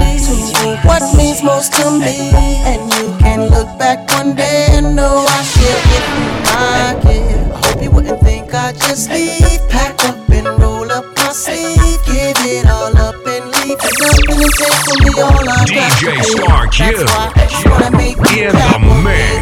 What 0.88 1.02
means 1.16 1.42
most 1.42 1.74
to 1.74 1.90
me, 1.90 2.30
and 2.64 2.82
you 2.94 3.14
can 3.18 3.50
look 3.50 3.66
back 3.78 4.08
one 4.10 4.34
day 4.34 4.68
and 4.70 4.96
know 4.96 5.24
I 5.28 5.42
share 5.42 5.82
it 5.96 6.04
my 6.44 7.00
kid. 7.02 7.52
I 7.52 7.66
hope 7.66 7.82
you 7.82 7.90
wouldn't 7.90 8.20
think 8.20 8.54
I 8.54 8.72
just 8.72 9.10
leave, 9.10 9.60
pack 9.68 10.02
up 10.04 10.16
and 10.30 10.46
roll 10.60 10.90
up 10.90 11.04
my 11.16 11.32
sleeve, 11.32 12.00
give 12.06 12.36
it 12.46 12.66
all 12.66 12.96
up 12.96 13.26
and 13.26 13.44
leave. 13.52 13.78
And 13.82 13.96
nothing 14.00 14.50
take 14.56 14.80
from 14.86 14.98
me, 15.04 15.12
all 15.20 15.48
I 15.48 15.64
got. 15.66 15.92
DJ 15.92 16.16
to. 16.16 16.24
Star 16.24 16.66
Q. 16.68 16.96
That's 16.96 17.12
why 17.12 17.32
I 17.34 17.46
just 17.46 17.66
wanna 17.68 17.96
make 17.96 18.16
you 18.16 18.48
In 18.48 18.52
the 18.52 19.02
mix. 19.04 19.41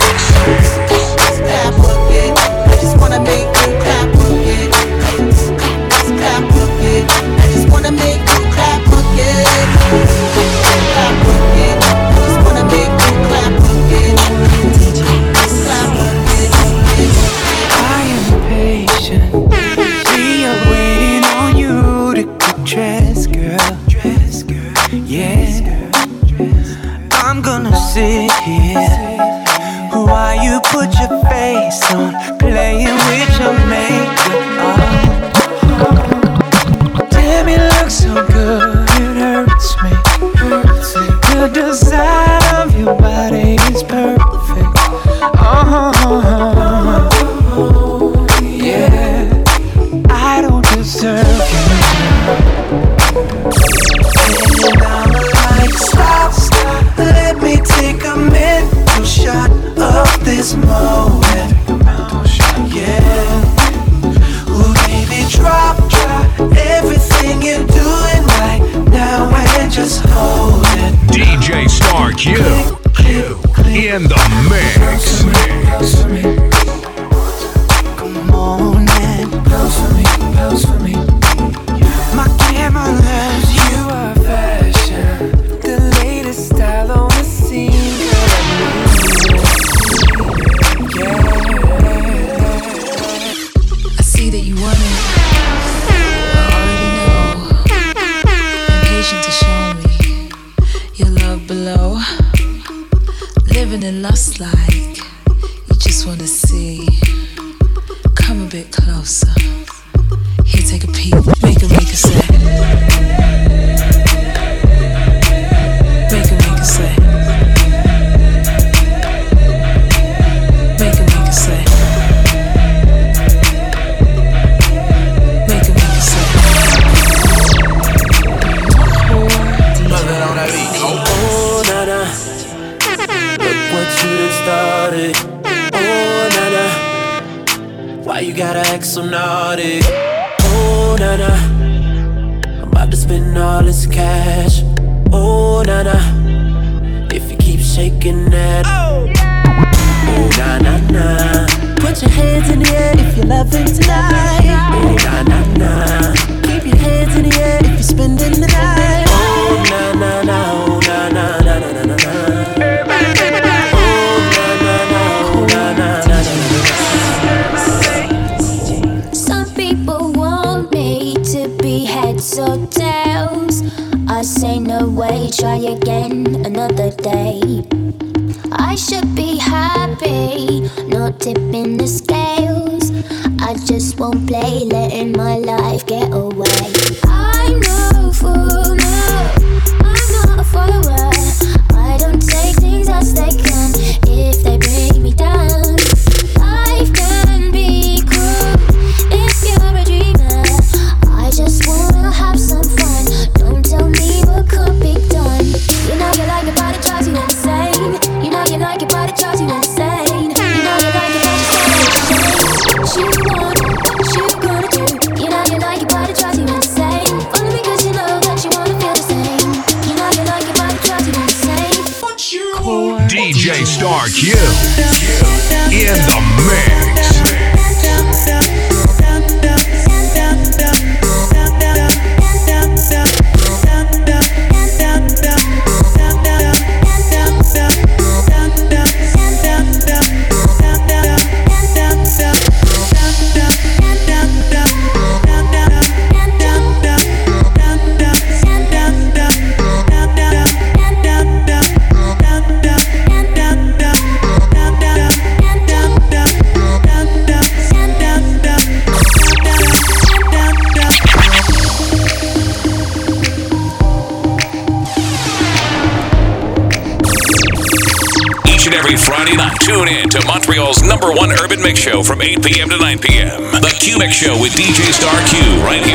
from 272.20 272.28
8 272.28 272.44
p.m. 272.44 272.68
to 272.68 272.76
9 272.76 272.98
p.m. 272.98 273.40
The 273.52 273.74
Q 273.80 273.98
Mix 273.98 274.14
Show 274.14 274.38
with 274.40 274.52
DJ 274.52 274.92
Star 274.92 275.16
Q 275.28 275.40
right 275.64 275.84
here 275.84 275.89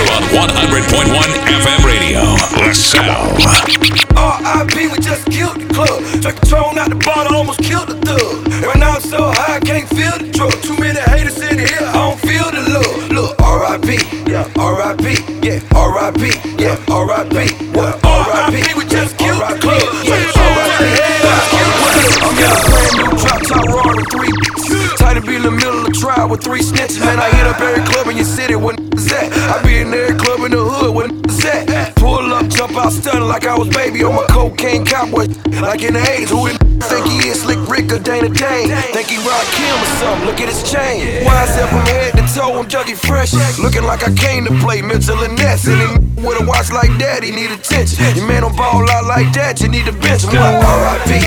gun 33.20 33.28
like 33.28 33.46
I 33.46 33.58
was 33.58 33.70
baby 33.70 34.04
on 34.04 34.16
my 34.16 34.26
cocaine 34.28 34.86
cowboy. 34.86 35.28
Like 35.62 35.82
in 35.84 35.94
the 35.94 36.00
80s, 36.00 36.30
who 36.30 36.50
the 36.50 36.58
think 36.90 37.06
he 37.08 37.30
is? 37.30 37.42
Slick 37.42 37.60
Rick 37.70 37.92
or 37.92 38.00
Dana 38.00 38.30
Dane? 38.30 38.70
Think 38.92 39.08
he 39.08 39.18
Rock 39.24 39.46
Kim 39.56 39.76
or 39.76 39.92
something? 40.00 40.28
Look 40.28 40.40
at 40.42 40.50
his 40.50 40.62
chain. 40.70 41.24
Why 41.24 41.44
is 41.44 41.56
that 41.56 41.70
from 41.72 41.86
here? 41.88 42.05
Toe, 42.36 42.60
I'm 42.60 42.68
juggy 42.68 43.00
fresh. 43.00 43.32
Looking 43.58 43.84
like 43.88 44.04
I 44.04 44.12
came 44.14 44.44
to 44.46 44.52
play 44.60 44.82
Mitchell 44.82 45.24
and 45.24 45.36
Ness. 45.40 45.66
And 45.68 45.80
he 45.80 45.88
with 46.20 46.42
a 46.42 46.46
watch 46.46 46.72
like 46.72 46.92
that, 47.00 47.24
he 47.24 47.32
need 47.32 47.52
attention. 47.52 48.04
Your 48.16 48.28
man 48.28 48.44
don't 48.44 48.56
ball 48.56 48.84
out 48.92 49.08
like 49.08 49.32
that, 49.40 49.62
you 49.64 49.72
need 49.72 49.88
to 49.88 49.96
bench. 49.96 50.28
What? 50.28 50.36
R.I.P. 50.36 51.24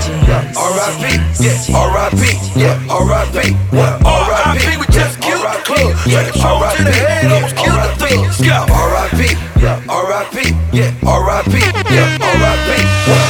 R.I.P. 0.52 1.04
Yeah. 1.40 1.56
R.I.P. 1.72 2.20
Yeah. 2.61 2.76
R.I.P. 2.92 3.56
What? 3.72 4.04
R.I.P. 4.04 4.61
We 4.76 4.84
just 4.92 5.16
killed 5.24 5.40
the 5.48 5.56
club. 5.64 5.96
Take 6.04 6.28
a 6.28 6.36
shot 6.36 6.76
to 6.76 6.84
the 6.84 6.92
head, 6.92 7.32
almost 7.32 7.56
killed 7.56 7.80
the 7.80 7.92
thing. 7.96 8.20
R.I.P. 8.52 9.20
R.I.P. 9.88 10.36
Yeah. 10.76 10.92
R.I.P. 11.09 11.52
Yeah. 11.88 12.20
R.I.P. 12.20 12.70
What? 13.09 13.24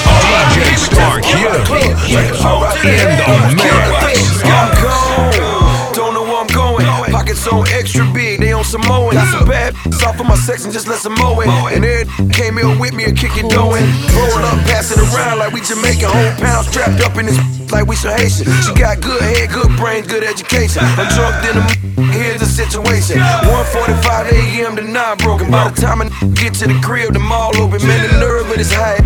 DJ 0.50 0.74
Star 0.82 1.22
Q 1.22 1.30
Take 1.70 2.26
a 2.26 2.42
shot 2.42 2.74
to 2.74 2.82
the 2.82 2.90
head, 2.90 3.22
the 3.22 3.30
almost 3.30 3.54
killed 3.62 3.86
the 3.86 4.02
thing. 4.02 4.18
mix. 4.18 4.42
I'm 4.42 4.68
gone. 4.82 5.67
Pockets 7.28 7.46
on 7.48 7.68
extra 7.68 8.10
big, 8.14 8.40
they 8.40 8.52
on 8.52 8.64
Samoan. 8.64 9.12
Got 9.12 9.28
some 9.28 9.46
bad 9.46 9.76
off 10.00 10.18
of 10.18 10.24
my 10.24 10.34
section, 10.34 10.72
just 10.72 10.88
let 10.88 10.96
some 10.98 11.12
mow 11.20 11.38
it. 11.40 11.48
And 11.76 11.84
Ed 11.84 12.08
came 12.32 12.56
here 12.56 12.72
with 12.80 12.94
me 12.94 13.04
and 13.04 13.14
kick 13.14 13.36
it 13.36 13.44
doing. 13.52 13.84
Roll 14.16 14.40
up, 14.48 14.56
pass 14.64 14.90
it 14.90 14.96
around 14.96 15.38
like 15.38 15.52
we 15.52 15.60
Jamaican. 15.60 16.08
Whole 16.08 16.32
pound 16.40 16.64
strapped 16.66 17.04
up 17.04 17.18
in 17.18 17.26
this 17.26 17.36
like 17.70 17.86
we 17.86 17.96
some 17.96 18.16
Haitian. 18.16 18.48
She 18.64 18.72
got 18.72 19.02
good 19.02 19.20
head, 19.20 19.50
good 19.52 19.68
brain, 19.76 20.04
good 20.04 20.24
education. 20.24 20.80
I'm 20.96 21.04
drunk 21.12 21.36
in 21.44 21.54
the 21.60 22.12
here's 22.16 22.40
the 22.40 22.46
situation. 22.48 23.18
1:45 23.20 24.32
a.m. 24.32 24.76
to 24.76 24.82
9 24.82 25.16
broken. 25.18 25.50
By 25.50 25.68
the 25.68 25.78
time 25.78 26.00
I 26.00 26.08
get 26.32 26.54
to 26.64 26.66
the 26.66 26.80
crib, 26.80 27.12
the 27.12 27.20
mall 27.20 27.52
open. 27.60 27.86
Man, 27.86 28.08
the 28.08 28.20
nerve 28.20 28.48
of 28.48 28.56
this 28.56 28.72
high. 28.72 29.04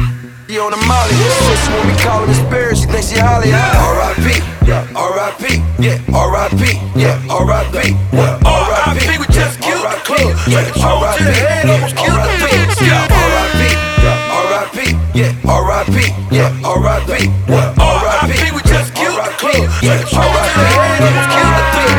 On 0.53 0.71
the 0.71 0.77
molly. 0.87 1.15
Sis 1.49 1.69
when 1.71 1.87
we 1.89 1.97
call 2.05 2.23
him 2.23 2.29
a 2.29 2.35
spirit, 2.35 2.77
she 2.77 2.85
thinks 2.85 3.11
she 3.11 3.19
Holly. 3.19 3.51
R.I.P. 3.51 4.52
R.I.P. 4.71 5.59
Yeah. 5.83 5.99
R.I.P. 6.15 6.79
Yeah. 6.95 7.19
R.I.P. 7.29 7.95
What? 8.15 8.47
R.I.P. 8.47 9.19
We 9.19 9.27
just 9.35 9.59
killed 9.61 9.83
the 9.83 9.99
club. 10.07 10.39
Take 10.47 10.71
a 10.71 10.79
shot 10.79 11.19
to 11.19 11.25
the 11.25 11.33
head, 11.35 11.67
almost 11.67 11.97
killed 11.97 12.15
the 12.15 12.31
thing. 12.39 12.63
R.I.P. 13.11 13.59
Yeah, 13.99 14.31
R.I.P. 14.31 14.95
Yeah. 15.19 15.51
R.I.P. 15.51 15.97
Yeah. 16.31 16.55
R.I.P. 16.63 17.27
What? 17.51 17.75
R.I.P. 17.75 18.55
We 18.55 18.63
just 18.63 18.95
killed 18.95 19.19
the 19.19 19.35
club. 19.35 19.67
Take 19.83 19.99
a 19.99 20.07
shot 20.07 20.31
to 20.31 20.47
the 20.55 20.67
head, 20.71 21.11
almost 21.11 21.31
killed 21.35 21.59
the 21.59 21.65
thing. 21.75 21.99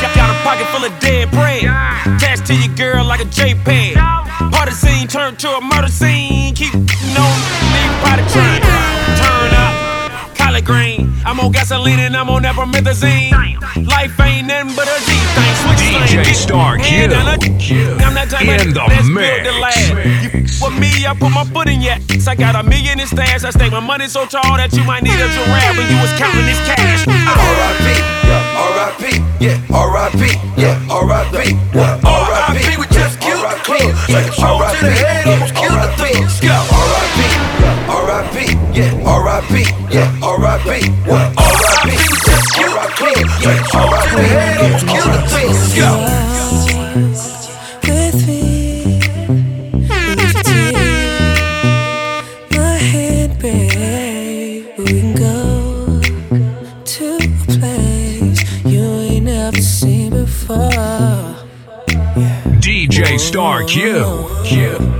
Got, 0.00 0.16
got 0.16 0.28
a 0.32 0.36
pocket 0.40 0.66
full 0.72 0.84
of 0.84 0.92
dead 1.00 1.30
bread. 1.30 1.68
Attached 2.16 2.46
to 2.46 2.54
your 2.56 2.72
girl 2.74 3.04
like 3.04 3.20
a 3.20 3.28
JPEG. 3.28 4.00
Party 4.50 4.72
scene 4.72 5.08
turned 5.08 5.38
to 5.40 5.48
a 5.52 5.60
murder 5.60 5.88
scene. 5.88 6.54
Keep 6.54 6.72
on 6.72 7.36
leave 7.68 7.94
body 8.00 8.24
train. 8.32 8.63
Turn 10.64 10.76
green. 10.76 11.12
I'm 11.24 11.40
on 11.40 11.52
gasoline 11.52 11.98
and 12.00 12.16
I'm 12.16 12.28
on 12.28 12.42
that 12.42 12.54
promethazine. 12.54 13.32
Life 13.86 14.18
ain't 14.20 14.46
nothing 14.48 14.76
but 14.76 14.88
a 14.88 14.98
G 15.04 15.12
thing. 15.36 15.54
Switch 15.64 15.82
DJ. 15.82 16.34
Star 16.34 16.76
Q. 16.78 16.84
Hand 16.84 17.12
down 17.12 17.28
a- 17.28 18.04
I'm 18.04 18.14
that 18.14 18.28
type 18.30 18.42
In 18.46 18.68
of 18.68 18.74
the 18.74 18.80
let's 18.88 19.08
mix. 19.08 19.42
build 19.42 19.44
the 19.44 19.52
lab. 19.60 19.96
You 20.22 20.30
f- 20.44 20.62
with 20.62 20.76
me, 20.78 21.06
I 21.06 21.14
put 21.18 21.30
my 21.32 21.44
foot 21.44 21.68
in 21.68 21.80
your 21.80 21.94
ass. 21.94 22.28
I 22.28 22.34
got 22.34 22.54
a 22.56 22.62
million 22.62 23.00
in 23.00 23.06
stash. 23.06 23.44
I 23.44 23.50
stake 23.50 23.72
my 23.72 23.80
money 23.80 24.06
so 24.08 24.26
tall 24.26 24.56
that 24.56 24.72
you 24.72 24.84
might 24.84 25.02
need 25.02 25.16
a 25.18 25.28
giraffe 25.32 25.76
when 25.76 25.88
you 25.90 25.98
was 26.00 26.12
counting 26.20 26.46
this 26.46 26.60
cash. 26.68 27.04
R.I.P. 27.08 27.84
Yeah, 28.28 28.56
R.I.P. 28.56 29.20
Yeah. 29.40 29.60
R.I.P. 29.74 30.22
Yeah. 30.60 30.78
R.I.P. 30.90 31.54
What? 31.76 32.04
R.I.P. 32.04 32.76
We 32.80 32.86
just 32.92 33.20
killed 33.20 33.42
the 33.44 33.56
club. 33.64 33.92
Take 34.06 34.28
a 34.28 34.32
shot 34.32 34.72
to 34.76 34.84
the 34.84 34.92
head, 34.92 35.26
almost 35.28 35.54
killed 35.54 35.76
the 35.76 35.90
thing. 36.00 36.22
R.I.P. 36.48 37.43
R.I.P. 37.88 38.36
Yeah. 38.78 39.02
R.I.P. 39.06 39.54
Yeah. 39.94 40.18
R.I.P. 40.22 40.88
What? 41.08 41.38
R.I.P. 41.38 41.90
Just 42.24 42.54
killed 42.54 42.76
the 43.42 43.62
club. 43.70 43.92
Take 44.08 44.40
a 44.60 44.78
shot 44.88 45.00
to 45.00 45.00
the 45.10 45.12
the 45.12 45.28
thing. 45.28 45.50
with 47.88 48.26
me. 48.26 49.00
Lift 50.16 50.46
my 52.50 52.76
head, 52.78 53.38
babe. 53.38 54.66
We 54.78 54.84
can 54.84 55.14
go 55.14 56.00
to 56.84 57.06
a 57.16 57.28
place 57.58 58.40
you 58.64 58.82
ain't 58.82 59.24
never 59.26 59.60
seen 59.60 60.10
before. 60.10 60.56
Yeah. 62.16 62.42
DJ 62.60 63.18
Star 63.18 63.64
Q. 63.64 63.92
Slow 64.44 64.93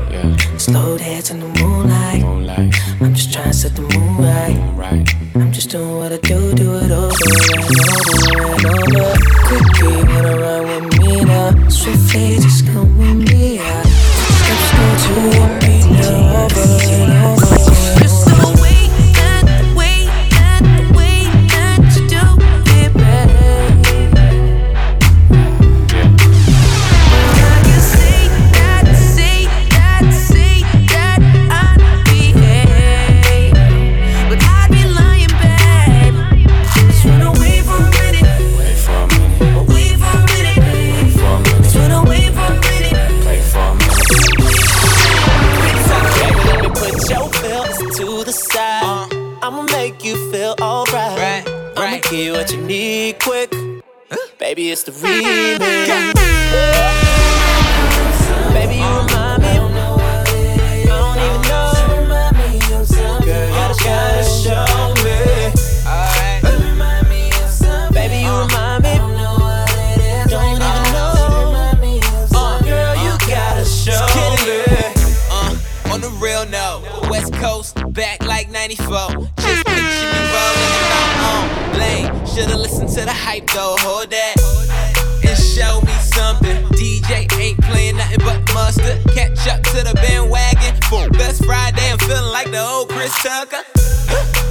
like 92.35 92.51
the 92.51 92.61
old 92.61 92.89
Chris 92.89 93.15
Tucker. 93.23 93.63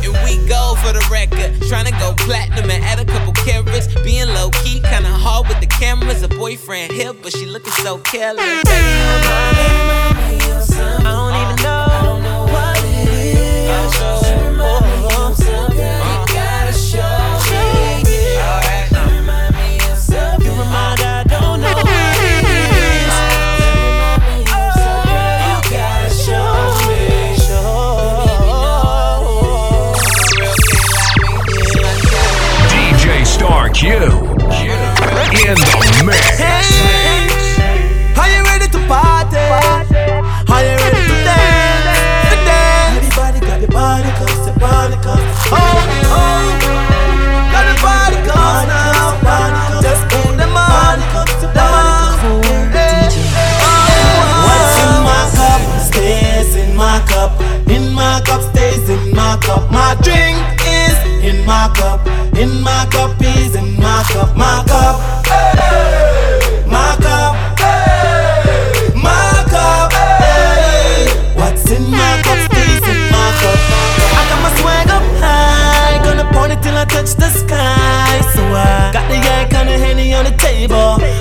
And 0.06 0.16
we 0.24 0.38
go 0.48 0.76
for 0.82 0.94
the 0.94 1.06
record. 1.12 1.52
Tryna 1.68 1.92
go 2.00 2.14
platinum 2.18 2.72
and 2.72 2.82
add 2.82 2.98
a 2.98 3.06
couple 3.06 3.34
carats. 3.34 3.88
Being 4.04 4.30
low 4.30 4.50
key, 4.64 4.80
kinda 4.80 5.10
hard 5.10 5.50
with 5.50 5.60
the 5.60 5.68
cameras. 5.68 6.24
A 6.24 6.30
boyfriend 6.30 6.94
here, 6.94 7.12
but 7.12 7.34
she 7.36 7.46
looking 7.46 7.74
so 7.74 7.98
careless. 7.98 8.64
Baby, 8.64 8.88
you 8.96 9.04
remind 9.16 9.58
me. 9.60 10.40
I 11.00 11.12
don't 11.18 11.36
even 11.42 11.58
know 11.62 12.48
what 12.54 12.78
it 12.86 13.10
is. 13.10 14.63
Q. 33.74 33.90
In 33.90 35.56
the 35.56 36.04
mix. 36.06 36.63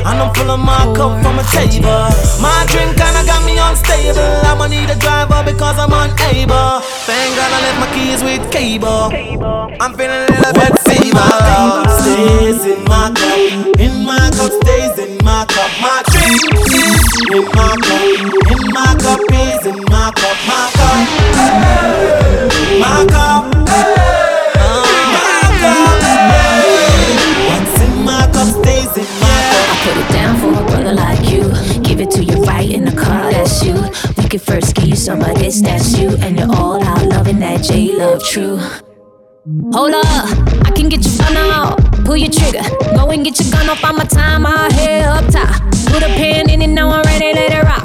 And 0.04 0.18
I'm 0.22 0.34
full 0.34 0.50
of 0.50 0.60
mark 0.60 0.98
up 0.98 1.22
from 1.22 1.38
a 1.38 1.44
table. 1.54 2.08
My 2.40 2.64
drink 2.68 2.96
kinda 2.96 3.22
got 3.26 3.44
me 3.44 3.58
unstable. 3.58 4.46
I'ma 4.46 4.66
need 4.66 4.90
a 4.90 4.96
driver 4.96 5.42
because 5.44 5.78
I'm 5.78 5.92
unable. 5.92 6.80
Thank 7.06 7.36
God 7.36 7.50
I 7.52 7.58
left 7.64 7.78
my 7.80 7.88
keys 7.94 8.22
with 8.22 8.44
cable. 8.50 9.12
I'm 9.80 9.92
feeling 9.94 10.26
a 10.28 10.32
little 10.32 10.52
bit 10.52 10.74
fever. 10.86 11.30
Stays 12.02 12.64
in 12.66 12.84
my 12.84 13.10
cup, 13.14 13.38
in 13.80 14.04
my 14.04 14.30
cup, 14.36 14.52
stays 14.62 14.98
in 14.98 15.18
my 15.24 15.44
cup. 15.46 15.70
My 15.80 16.02
drink 16.10 16.42
is 16.66 17.12
in 17.30 17.44
my 17.56 17.72
cup, 17.86 18.02
in 18.52 18.62
my 18.76 18.94
cup 19.04 19.20
is 19.32 19.66
in 19.66 19.81
you 35.06 35.14
of 35.14 35.34
this, 35.36 35.60
that's 35.60 35.98
you. 35.98 36.10
And 36.18 36.38
you're 36.38 36.54
all 36.54 36.82
out 36.82 37.06
loving 37.06 37.40
that 37.40 37.62
J 37.62 37.96
love 37.96 38.22
true. 38.24 38.58
Hold 39.72 39.94
up, 39.94 40.06
I 40.66 40.70
can 40.74 40.88
get 40.88 41.04
your 41.04 41.18
gun 41.18 41.36
out. 41.36 42.04
Pull 42.04 42.16
your 42.16 42.30
trigger, 42.30 42.62
go 42.94 43.10
and 43.10 43.24
get 43.24 43.40
your 43.40 43.50
gun 43.50 43.68
off 43.68 43.84
on 43.84 43.96
my 43.96 44.04
time. 44.04 44.46
I'll 44.46 44.70
head 44.70 45.04
up 45.04 45.32
top. 45.32 45.62
Put 45.86 46.02
a 46.02 46.08
pen 46.18 46.50
in 46.50 46.62
it, 46.62 46.68
now 46.68 46.90
I'm 46.90 47.02
ready, 47.04 47.32
let 47.34 47.52
it 47.52 47.64
rock. 47.64 47.81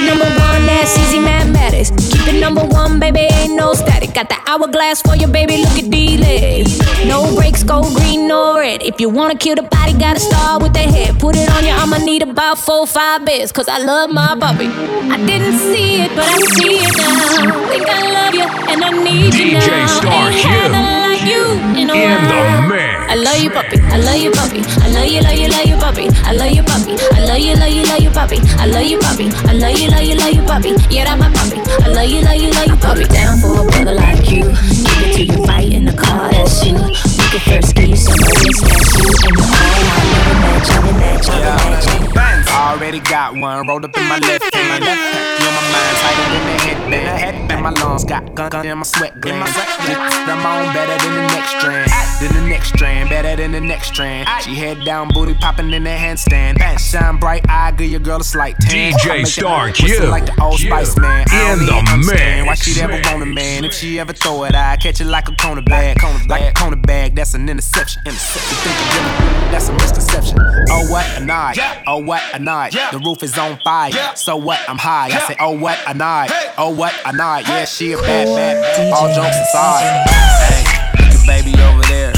Keep 0.00 0.08
it 0.08 0.16
number 0.16 0.40
one, 0.40 0.64
that's 0.64 0.98
easy 0.98 1.18
mathematics. 1.18 1.90
Keep 1.90 2.34
it 2.34 2.40
number 2.40 2.64
one, 2.64 2.98
baby, 2.98 3.20
ain't 3.20 3.54
no 3.54 3.74
static. 3.74 4.14
Got 4.14 4.30
the 4.30 4.36
hourglass 4.46 5.02
for 5.02 5.14
you, 5.14 5.26
baby, 5.26 5.58
look 5.58 5.76
at 5.78 5.90
these 5.90 6.18
legs. 6.18 6.78
No 7.06 7.34
brakes, 7.36 7.62
go 7.62 7.82
green, 7.94 8.26
no 8.26 8.56
red. 8.58 8.82
If 8.82 8.98
you 8.98 9.10
wanna 9.10 9.36
kill 9.36 9.56
the 9.56 9.62
body, 9.62 9.92
gotta 9.92 10.20
start 10.20 10.62
with 10.62 10.72
the 10.72 10.78
head. 10.78 11.20
Put 11.20 11.36
it 11.36 11.50
on 11.50 11.64
you, 11.66 11.72
I'ma 11.72 11.98
need 11.98 12.22
about 12.22 12.56
four, 12.56 12.86
five 12.86 13.26
bits, 13.26 13.52
cause 13.52 13.68
I 13.68 13.76
love 13.76 14.10
my 14.10 14.34
puppy. 14.40 14.68
I 14.68 15.18
didn't 15.26 15.58
see 15.58 16.00
it, 16.00 16.10
but 16.16 16.24
I 16.24 16.38
see 16.54 16.78
it 16.80 16.96
now. 16.96 17.68
Think 17.68 17.86
I 17.86 18.00
love 18.10 18.34
you, 18.34 18.46
and 18.72 18.82
I 18.82 18.90
need 19.04 19.34
you 19.34 19.52
now. 19.52 19.60
DJ 19.60 19.86
Star 19.86 20.30
Q. 20.32 21.09
had 21.20 21.36
nothing 21.36 21.70
like 21.70 21.76
you 21.76 21.80
in 21.80 21.90
a 21.90 21.94
In 21.94 22.26
the 22.26 22.68
mix. 22.68 23.10
I 23.10 23.14
love 23.14 23.42
you, 23.42 23.50
puppy. 23.50 23.80
I 23.80 23.96
love 23.98 24.16
you, 24.16 24.30
puppy. 24.30 24.62
I 24.82 24.88
love 24.88 25.06
you, 25.06 25.20
love 25.20 25.34
you, 25.34 25.48
love 25.48 25.66
you, 25.66 25.76
puppy. 25.76 26.08
I 26.24 26.32
love 26.32 26.52
you, 26.52 26.62
puppy. 26.62 26.96
I 27.12 27.20
love 27.26 27.38
you, 27.38 27.54
love 27.56 27.70
you, 27.70 27.84
love 27.84 28.00
you, 28.00 28.10
puppy. 28.10 28.38
I 28.58 28.66
love 28.66 28.84
you, 28.84 28.98
puppy. 28.98 29.28
I 29.48 29.52
love 29.52 29.78
you, 29.78 29.90
love 29.90 30.02
you, 30.02 30.14
love 30.16 30.34
you, 30.34 30.42
puppy. 30.42 30.94
Yeah, 30.94 31.04
that's 31.04 31.20
my 31.20 31.30
puppy. 31.32 31.60
I 31.84 31.88
love 31.88 32.08
you, 32.08 32.22
love 32.22 32.36
you, 32.36 32.50
love 32.50 32.66
you, 32.66 32.76
puppy. 32.76 33.04
Down 33.04 33.38
for 33.38 33.60
a 33.60 33.64
brother 33.70 33.94
like 33.94 34.30
you. 34.30 34.44
Give 34.44 35.02
it 35.04 35.16
to 35.16 35.24
you 35.24 35.44
right 35.44 35.72
in 35.72 35.84
the 35.84 35.92
car, 35.92 36.30
that's 36.30 36.64
you. 36.64 37.09
We 37.30 37.38
could 37.38 37.62
first 37.62 37.76
give 37.76 37.88
you 37.88 37.94
some 37.94 38.14
of 38.14 38.26
this, 38.42 38.60
that's 38.60 39.22
you. 39.22 39.30
And 39.30 39.38
you 39.38 39.44
all 39.54 39.86
out 39.86 40.02
loving 40.10 40.40
that, 40.42 40.66
jumping 40.66 40.98
that, 40.98 41.22
jumping 41.22 41.46
that, 41.46 41.82
jumping 41.86 42.12
Bands. 42.12 42.48
Already 42.50 42.98
got 42.98 43.36
one 43.36 43.66
rolled 43.68 43.84
up 43.84 43.96
in 43.96 44.02
my 44.08 44.18
left 44.18 44.52
hand. 44.52 44.82
You 44.82 45.46
on 45.46 45.54
my 45.54 45.62
mind 45.70 45.96
tighter 46.02 46.26
than 46.34 46.90
the 46.90 46.98
headband. 46.98 47.52
And 47.52 47.62
my 47.62 47.70
lungs 47.70 48.04
got 48.04 48.34
gun, 48.34 48.50
gun 48.50 48.66
in 48.66 48.78
my 48.78 48.84
sweat 48.84 49.20
glands. 49.20 49.52
I'm 49.56 50.44
on 50.44 50.74
better 50.74 50.96
than 51.06 51.14
the 51.14 51.26
next 51.34 51.50
strand. 51.60 51.90
Than 52.20 52.42
the 52.42 52.48
next 52.48 52.68
strand, 52.68 53.08
better 53.08 53.36
than 53.36 53.52
the 53.52 53.60
next 53.60 53.88
strand. 53.88 54.28
She 54.42 54.54
head 54.54 54.84
down, 54.84 55.08
booty 55.14 55.34
popping 55.34 55.72
in 55.72 55.84
the 55.84 55.90
handstand. 55.90 56.58
Shine 56.78 57.18
bright 57.18 57.44
I 57.48 57.70
give 57.72 57.90
your 57.90 58.00
girl 58.00 58.20
a 58.20 58.24
slight 58.24 58.56
tan. 58.60 58.92
DJ 58.92 59.10
I 59.10 59.16
make 59.18 59.26
Star 59.26 59.70
Q. 59.70 60.00
Like 60.06 60.26
the 60.26 60.42
old 60.42 60.58
Spice 60.58 60.96
Man. 60.98 61.26
I 61.30 61.52
In 61.52 61.58
don't 61.58 61.66
the 61.66 61.72
even 61.76 61.88
understand 61.94 62.46
Why 62.46 62.52
mix. 62.52 62.62
she 62.62 62.80
ever 62.80 63.00
want 63.04 63.22
a 63.22 63.26
man? 63.26 63.64
If 63.64 63.72
she 63.74 63.98
ever 64.00 64.12
throw 64.12 64.44
it, 64.44 64.54
I 64.54 64.76
catch 64.76 65.00
it 65.00 65.06
like 65.06 65.28
a 65.28 65.32
cornerback. 65.32 66.02
Like 66.28 66.50
a 66.50 66.52
cornerback, 66.52 67.14
that's 67.20 67.34
an 67.34 67.46
interception. 67.50 68.00
Interception, 68.06 68.56
think 68.64 68.76
of 68.80 68.96
it, 68.96 69.52
that's 69.52 69.68
a 69.68 69.74
misconception. 69.74 70.38
Oh 70.70 70.90
what 70.90 71.04
a 71.18 71.22
night, 71.22 71.58
oh 71.86 71.98
what 71.98 72.22
a 72.32 72.38
night. 72.38 72.72
The 72.72 72.98
roof 72.98 73.22
is 73.22 73.36
on 73.36 73.58
fire, 73.62 73.92
so 74.16 74.38
what? 74.38 74.58
I'm 74.66 74.78
high. 74.78 75.08
I 75.08 75.18
say 75.28 75.36
oh 75.38 75.52
what 75.52 75.78
a 75.86 75.92
night, 75.92 76.30
oh 76.56 76.70
what 76.70 76.94
a 77.04 77.12
night. 77.14 77.46
Yeah, 77.46 77.66
she 77.66 77.92
a 77.92 77.98
bad 77.98 78.26
bad. 78.34 78.92
All 78.94 79.12
jokes 79.12 79.36
aside, 79.36 80.08
hey, 80.48 81.12
look 81.12 81.26
baby 81.26 81.52
over 81.60 81.82
there. 81.92 82.14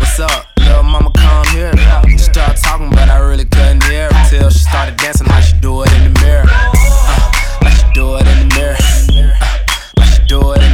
What's 0.00 0.18
up, 0.18 0.46
little 0.60 0.82
mama? 0.82 1.10
Come 1.12 1.46
here. 1.48 1.72
She 2.08 2.16
started 2.16 2.56
talking, 2.56 2.88
but 2.88 3.10
I 3.10 3.18
really 3.18 3.44
couldn't 3.44 3.84
hear 3.84 4.08
her 4.10 4.30
till 4.30 4.48
she 4.48 4.60
started 4.60 4.96
dancing 4.96 5.26
like 5.26 5.44
she 5.44 5.58
do 5.60 5.82
it 5.82 5.92
in 5.92 6.10
the 6.10 6.20
mirror. 6.22 6.46
Uh, 6.48 7.58
like 7.60 7.74
she 7.74 7.84
do 7.92 8.16
it 8.16 8.26
in 8.26 8.48
the 8.48 8.54
mirror. 8.56 8.76
Uh, 8.80 9.66
like 9.98 10.08
she 10.08 10.24
do 10.24 10.52
it 10.52 10.67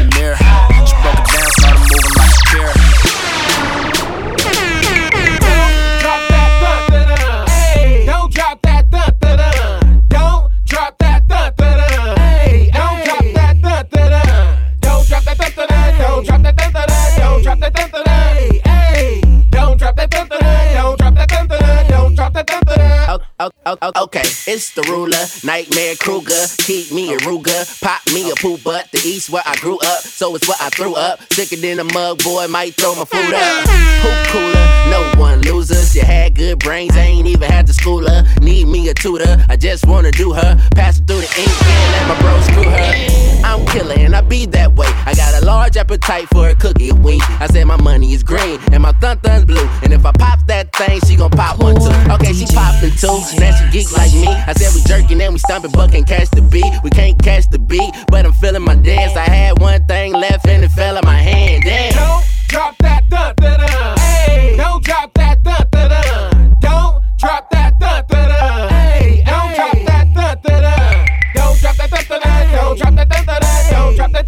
where 29.31 29.43
I 29.47 29.55
grew 29.57 29.79
up, 29.79 30.01
so 30.01 30.35
it's 30.35 30.49
what 30.49 30.61
I 30.61 30.71
threw 30.71 30.95
up. 30.95 31.21
Sicker 31.33 31.57
than 31.57 31.79
a 31.79 31.85
mug, 31.85 32.23
boy, 32.25 32.49
might 32.49 32.75
throw 32.75 32.95
my 32.97 33.05
food 33.05 33.33
up. 33.33 33.69
Hoop 34.03 34.27
cooler, 34.33 34.91
no 34.91 35.21
one 35.21 35.41
losers. 35.43 35.95
You 35.95 36.03
had 36.03 36.35
good 36.35 36.59
brains, 36.59 36.97
ain't 36.97 37.29
even 37.29 37.49
had 37.49 37.67
to 37.69 37.73
school 37.73 38.07
her. 38.09 38.27
Need 38.41 38.67
me 38.67 38.89
a 38.89 38.95
tutor, 38.95 39.45
I 39.49 39.57
just 39.57 39.87
wanna 39.87 40.11
do 40.11 40.33
her. 40.33 40.61
Pass 40.75 40.99
it 40.99 41.07
through 41.07 41.21
the 41.21 41.31
ink 41.39 41.49
and 41.49 41.93
let 41.93 42.09
my 42.09 42.21
bro 42.21 42.41
screw 42.41 42.71
her. 42.71 43.35
I'm 43.45 43.65
killer 43.67 43.95
and 43.99 44.17
I 44.17 44.23
be 44.23 44.47
that 44.47 44.75
way. 44.75 44.89
I 45.07 45.15
got 45.15 45.41
a 45.41 45.45
large 45.45 45.77
appetite 45.77 46.29
for 46.31 46.49
a 46.49 46.55
cookie 46.55 46.91
a. 46.91 47.21
I 47.41 47.47
said 47.47 47.67
my 47.67 47.81
money 47.81 48.13
is 48.13 48.23
green 48.23 48.59
and 48.73 48.83
my 48.83 48.93
thun 48.93 49.19
thun's 49.19 49.45
blue. 49.45 49.69
And 49.83 49.93
if 49.93 50.05
I 50.05 50.13
pop 50.13 50.41
that 50.49 50.75
thing, 50.75 51.01
she 51.07 51.15
gon' 51.15 51.31
pop 51.31 51.61
one 51.61 51.77
too. 51.77 52.13
Okay, 52.13 52.33
she 52.33 52.47
poppin' 52.47 52.91
two. 52.97 53.21
Now 53.39 53.55
she 53.55 53.71
geek 53.71 53.93
like 53.93 54.13
me. 54.15 54.29
I 54.29 54.55
said 54.55 54.75
we 54.75 54.83
jerking 54.89 55.21
and 55.21 55.35
we 55.35 55.39
stomping, 55.39 55.71
but 55.73 55.93
can't 55.93 56.09
catch 56.09 56.31
the 56.31 56.43
beat. 56.43 56.73
We 56.83 56.91
can't 56.91 57.23
catch 57.23 57.49
the 57.51 57.59
beat, 57.59 57.93
but 58.09 58.25
I'm 58.25 58.33
feeling 58.33 58.63
my 58.63 58.75
dance. 58.77 59.14
I 59.17 59.29
had 59.31 59.61
one 59.61 59.85
thing 59.85 60.13
left 60.13 60.47
and 60.47 60.65
it 60.65 60.71
fell 60.71 60.97
in 60.97 61.05
my 61.05 61.17
hand. 61.17 61.63
Damn. 61.65 61.93
Don't 61.95 62.25
drop 62.49 62.77
that 62.79 63.09
dun 63.09 63.35
dun 63.37 63.61
dun. 63.61 63.99
Hey, 63.99 64.57
don't 64.57 64.85
drop 64.85 65.13
that 65.15 65.43
dun 65.43 65.67
dun 65.71 65.91
dun. 65.91 66.57
Don't 66.61 67.03
drop 67.19 67.51
that 67.51 67.79
dun 67.79 68.05
dun 68.09 68.29
dun. 68.29 68.69
Hey, 68.71 69.23
don't 69.25 69.55
drop 69.55 69.73
that 69.87 70.15
dun 70.15 70.39
dun 70.43 70.63
dun. 70.63 71.07
Don't 71.35 71.59
drop 71.61 71.77
that. 71.77 71.91
Don't 71.91 72.79
drop 72.79 72.93
that. 72.93 73.09
Don't 73.09 73.27
drop. 73.27 73.45
Hey, 73.45 73.71
don't 73.71 73.97
drop 73.97 74.13
that. 74.13 74.25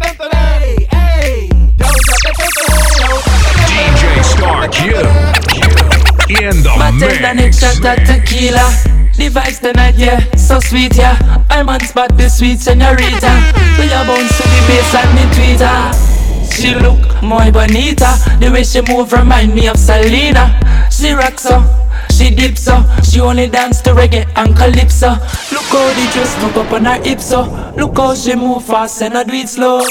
DJ 3.67 4.23
Star 4.23 4.67
Q. 4.69 4.95
In 6.29 6.63
the 6.63 6.69
Bartender 6.77 7.33
need 7.33 7.45
mix. 7.45 9.06
Shot 9.17 9.29
of 9.29 9.29
tequila. 9.29 9.29
The 9.29 9.29
vibes 9.29 9.59
tonight, 9.59 9.95
yeah, 9.97 10.35
so 10.35 10.59
sweet, 10.59 10.95
yeah. 10.95 11.43
I'm 11.49 11.69
on 11.69 11.79
spot, 11.81 12.17
the 12.17 12.29
sweet 12.29 12.59
senorita. 12.59 13.53
We 13.79 13.91
are 13.93 14.05
bounce 14.05 14.37
to 14.37 14.43
the 14.43 14.61
bass 14.67 14.95
and 14.95 15.17
the 15.17 15.25
tweeter. 15.35 15.93
She 16.51 16.73
look 16.73 17.23
muy 17.23 17.51
bonita. 17.51 18.17
The 18.39 18.49
way 18.51 18.63
she 18.63 18.81
move 18.81 19.11
remind 19.13 19.53
me 19.53 19.67
of 19.67 19.77
Selena. 19.77 20.59
She 20.91 21.11
rocks 21.11 21.43
so, 21.43 21.63
she 22.11 22.29
dips 22.33 22.61
so. 22.63 22.83
She 23.03 23.19
only 23.19 23.47
dance 23.47 23.81
to 23.81 23.91
reggae 23.91 24.25
and 24.35 24.55
calypso. 24.55 25.09
Look 25.51 25.65
how 25.69 25.93
the 25.93 26.09
dress 26.13 26.41
look 26.41 26.57
up 26.57 26.71
on 26.73 26.85
her 26.85 27.01
hips 27.03 27.25
so. 27.25 27.73
Look 27.77 27.97
how 27.97 28.15
she 28.15 28.35
move 28.35 28.63
fast 28.65 29.01
and 29.01 29.17
I 29.17 29.23
do 29.23 29.33
it 29.33 29.49
slow. 29.49 29.81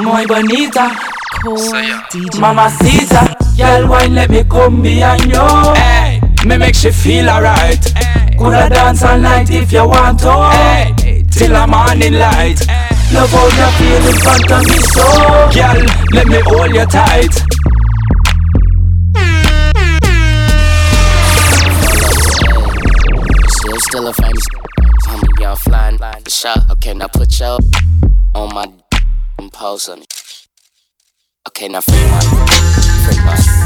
Muy 0.00 0.26
bonita. 0.26 0.90
Mamacita, 2.38 3.36
girl, 3.56 3.88
wine 3.88 4.14
let 4.14 4.30
me 4.30 4.44
come 4.44 4.82
behind 4.82 5.30
you. 5.30 5.74
Hey, 5.74 6.20
me 6.46 6.56
make 6.56 6.74
she 6.74 6.90
feel 6.90 7.28
alright. 7.28 7.84
Coulda 8.38 8.68
dance 8.68 9.02
all 9.02 9.18
night 9.18 9.50
if 9.50 9.72
you 9.72 9.86
want 9.86 10.20
to. 10.20 10.94
Till 11.30 11.52
the 11.52 11.66
morning 11.66 12.14
light. 12.14 12.60
Love 13.10 13.30
how 13.30 13.46
you 13.46 13.70
feel 13.78 14.06
in 14.06 14.16
front 14.20 14.50
of 14.52 14.68
me, 14.68 14.76
so 14.76 15.02
girl, 15.54 15.82
let 16.12 16.26
me 16.26 16.40
hold 16.44 16.74
you 16.74 16.84
tight. 16.84 17.32
Still, 23.48 23.80
still 23.80 24.06
a 24.08 24.12
famous 24.12 24.46
homie, 25.06 25.40
y'all 25.40 25.56
flying, 25.56 25.96
flying 25.96 26.24
shot. 26.26 26.70
Okay, 26.72 26.92
now 26.92 27.08
put 27.08 27.40
your 27.40 27.58
on 28.34 28.54
my 28.54 28.70
and 29.38 29.50
on 29.88 30.02
it. 30.02 30.46
Okay, 31.48 31.68
now 31.68 31.80
free 31.80 32.10
my, 32.10 32.20
free 33.06 33.24
my. 33.24 33.58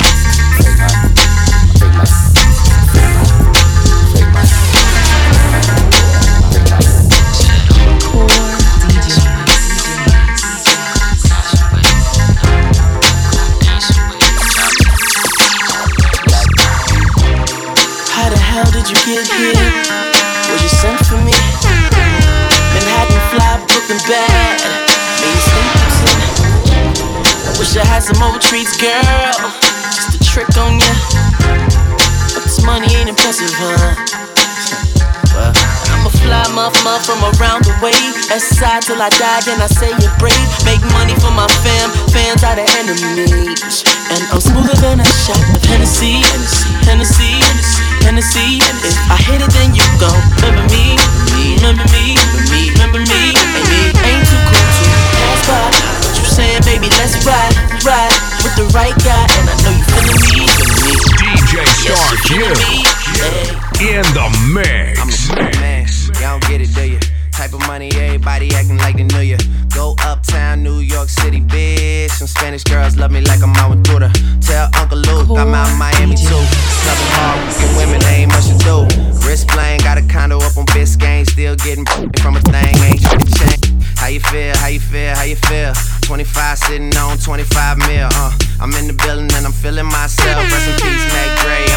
How 1.82 1.98
the 1.98 1.98
hell 1.98 2.32
did 2.34 2.61
girl. 28.82 29.52
Just 29.94 30.14
a 30.14 30.24
trick 30.24 30.56
on 30.58 30.80
ya. 30.80 30.92
But 32.34 32.42
this 32.42 32.64
money 32.64 32.92
ain't 32.96 33.08
impressive, 33.08 33.50
huh? 33.54 34.21
Well, 36.22 36.38
I'm 36.38 36.58
a 36.58 36.70
fly 36.70 36.82
muff 36.84 37.06
from 37.06 37.20
around 37.22 37.64
the 37.64 37.74
way. 37.82 37.98
Side 38.38 38.82
till 38.82 39.00
I 39.00 39.10
die, 39.10 39.40
then 39.46 39.60
I 39.62 39.66
say 39.66 39.90
you're 40.02 40.14
brave. 40.18 40.34
Make 40.66 40.82
money 40.94 41.14
for 41.18 41.30
my 41.34 41.46
fam, 41.62 41.90
fans 42.10 42.42
are 42.42 42.56
the 42.56 42.66
enemies. 42.78 43.82
And 44.10 44.22
I'm 44.30 44.40
smoother 44.40 44.74
than 44.82 45.00
a 45.00 45.06
shot 45.06 45.38
of 45.54 45.62
Hennessy, 45.66 46.22
Hennessy, 46.86 47.38
Hennessy. 48.02 48.58
If 48.82 48.98
I 49.10 49.16
hit 49.18 49.42
it, 49.42 49.50
then 49.54 49.74
you 49.74 49.86
gon' 49.98 50.14
remember 50.42 50.66
me, 50.70 50.98
remember 51.58 51.86
me, 51.90 52.18
remember 52.50 53.00
me. 53.02 53.22
And 53.34 53.66
it 53.82 53.94
ain't 54.02 54.26
too 54.26 54.42
cool 54.46 54.66
to 54.68 54.84
pass 55.16 55.40
by. 55.46 55.70
What 56.02 56.14
you 56.18 56.26
saying, 56.26 56.62
baby? 56.66 56.88
Let's 56.98 57.18
ride, 57.26 57.54
ride 57.82 58.14
with 58.42 58.54
the 58.58 58.66
right 58.74 58.96
guy. 59.02 59.24
And 59.38 59.46
I 59.48 59.54
know 59.64 59.74
you 59.74 59.86
feeling 59.90 60.18
me. 60.28 60.44
DJ 61.18 61.62
Star 61.78 62.10
Q 62.26 62.46
in 63.80 64.02
the 64.14 64.26
mix. 64.50 65.71
Y'all 66.22 66.38
don't 66.38 66.48
get 66.48 66.60
it, 66.60 66.72
do 66.72 66.86
you? 66.86 67.00
Type 67.32 67.52
of 67.52 67.66
money, 67.66 67.90
everybody 67.98 68.54
acting 68.54 68.78
like 68.78 68.94
they 68.94 69.02
knew 69.02 69.26
you. 69.26 69.36
Go 69.74 69.96
uptown, 70.06 70.62
New 70.62 70.78
York 70.78 71.08
City, 71.08 71.40
bitch. 71.40 72.10
Some 72.10 72.28
Spanish 72.28 72.62
girls 72.62 72.96
love 72.96 73.10
me 73.10 73.22
like 73.22 73.42
I'm 73.42 73.50
out 73.56 73.70
with 73.70 73.82
Buddha. 73.82 74.08
Tell 74.40 74.70
Uncle 74.78 74.98
Luke 74.98 75.36
I'm 75.36 75.52
out 75.52 75.68
in 75.68 75.78
Miami 75.80 76.14
too. 76.14 76.38
Southern 76.86 77.10
hard 77.18 77.42
working 77.42 77.74
women, 77.74 78.04
ain't 78.06 78.30
much 78.30 78.46
to 78.46 78.56
do. 78.62 78.86
Wrist 79.26 79.48
playing, 79.48 79.80
got 79.80 79.98
a 79.98 80.02
condo 80.06 80.38
up 80.38 80.56
on 80.56 80.64
Biscayne, 80.66 81.26
still 81.28 81.56
getting 81.56 81.84
from 82.22 82.36
a 82.36 82.40
thing, 82.40 82.70
ain't 82.86 83.02
shit 83.02 83.18
to 83.18 83.32
change. 83.42 83.98
How 83.98 84.06
you 84.06 84.20
feel? 84.20 84.54
How 84.58 84.68
you 84.68 84.78
feel? 84.78 85.16
How 85.16 85.24
you 85.24 85.36
feel? 85.50 85.74
25 86.02 86.58
sitting 86.58 86.96
on 86.98 87.18
25 87.18 87.78
mil, 87.78 88.08
uh. 88.14 88.30
I'm 88.60 88.70
in 88.74 88.86
the 88.86 88.94
building 88.94 89.26
and 89.34 89.44
I'm 89.44 89.52
feeling 89.52 89.86
myself. 89.86 90.38
Rest 90.38 90.70
in 90.70 90.74
peace, 90.86 91.06
Mac 91.10 91.40
Dre. 91.42 91.71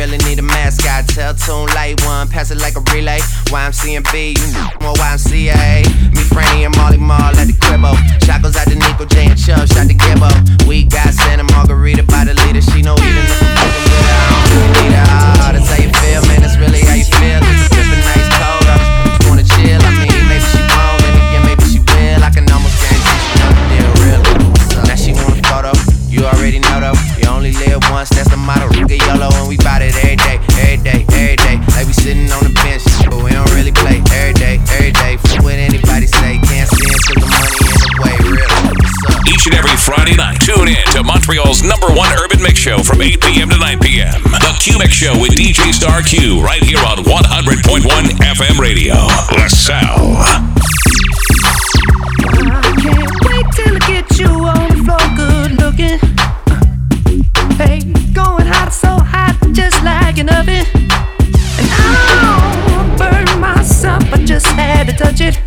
Really 0.00 0.16
need 0.24 0.38
a 0.38 0.42
mascot. 0.42 1.06
Tell 1.08 1.34
Tune 1.34 1.66
Light 1.74 2.02
One, 2.06 2.26
pass 2.26 2.50
it 2.50 2.56
like 2.56 2.74
a 2.74 2.80
relay. 2.90 3.18
YMCMB, 3.52 4.32
you 4.32 4.52
know 4.80 4.94
YMCA. 4.94 5.84
Me, 6.16 6.22
Franny, 6.32 6.64
and 6.64 6.74
Mally 6.74 6.96
Mall 6.96 7.36
at 7.36 7.44
the 7.44 7.52
cribbo. 7.52 7.92
Shot 8.24 8.40
goes 8.40 8.56
out 8.56 8.66
to 8.68 8.76
Nico 8.76 9.04
J 9.04 9.26
and 9.26 9.38
Chubb, 9.38 9.68
shot 9.68 9.88
to 9.88 9.94
Gibbo. 9.94 10.66
We 10.66 10.84
got 10.84 11.12
Santa 11.12 11.44
Margherita 11.52 12.02
by 12.04 12.24
the 12.24 12.32
leader. 12.32 12.62
She 12.62 12.80
know 12.80 12.94
even 12.94 13.24
if 13.24 13.42
I'm 13.42 13.56
fucking 13.58 13.82
with 13.92 14.06
her, 14.08 14.24
I 14.24 14.48
don't 14.48 14.84
need 14.84 14.96
her. 14.96 15.29
Motto. 28.90 28.96
Ruga 28.96 29.06
YOLO, 29.06 29.28
and 29.40 29.48
we 29.48 29.56
bout 29.58 29.82
it 29.82 29.94
every 29.96 30.16
day, 30.16 30.38
every 30.58 30.76
day, 30.82 31.04
every 31.12 31.36
day. 31.36 31.56
Like 31.74 31.86
we 31.86 31.92
sitting 31.92 32.30
on 32.32 32.42
the 32.42 32.52
bench, 32.62 32.82
but 33.08 33.22
we 33.22 33.30
don't 33.30 33.50
really 33.54 33.72
play 33.72 34.02
every 34.12 34.34
day, 34.34 34.58
every 34.72 34.92
day. 34.92 35.16
Fuck 35.16 35.42
what 35.42 35.54
anybody 35.54 36.06
say. 36.06 36.38
Can't 36.42 36.68
stand 36.68 36.98
'cause 37.04 37.14
the 37.14 37.26
money 37.26 37.50
in 37.60 37.78
the 37.80 37.92
way, 38.02 38.16
real. 38.30 38.48
What's 38.74 39.14
up? 39.14 39.28
Each 39.28 39.46
and 39.46 39.54
every 39.54 39.76
Friday 39.76 40.16
night, 40.16 40.40
tune 40.40 40.68
in 40.68 40.84
to 40.92 41.02
Montreal's 41.02 41.62
number 41.62 41.88
one 41.88 42.12
urban 42.18 42.42
mix 42.42 42.58
show 42.58 42.82
from 42.82 43.02
8 43.02 43.20
p.m. 43.20 43.50
to 43.50 43.58
9 43.58 43.78
p.m. 43.78 44.22
The 44.22 44.54
Q 44.58 44.78
Mix 44.78 44.94
Show 44.94 45.18
with 45.18 45.32
DJ 45.32 45.72
Star 45.72 46.02
Q 46.02 46.42
right 46.42 46.62
here 46.62 46.82
on 46.84 47.04
100.1 47.04 48.10
FM 48.20 48.58
radio. 48.58 48.94
LaSalle. 49.38 50.50
Like 59.82 60.18
an 60.18 60.28
oven. 60.28 60.66
And 61.58 61.70
I'll 62.26 62.98
burn 62.98 63.40
myself, 63.40 64.02
I 64.12 64.24
just 64.24 64.46
had 64.46 64.88
to 64.88 64.92
touch 64.92 65.20
it. 65.20 65.40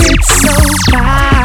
It's 0.00 0.28
so 0.42 0.54
fine, 0.90 1.37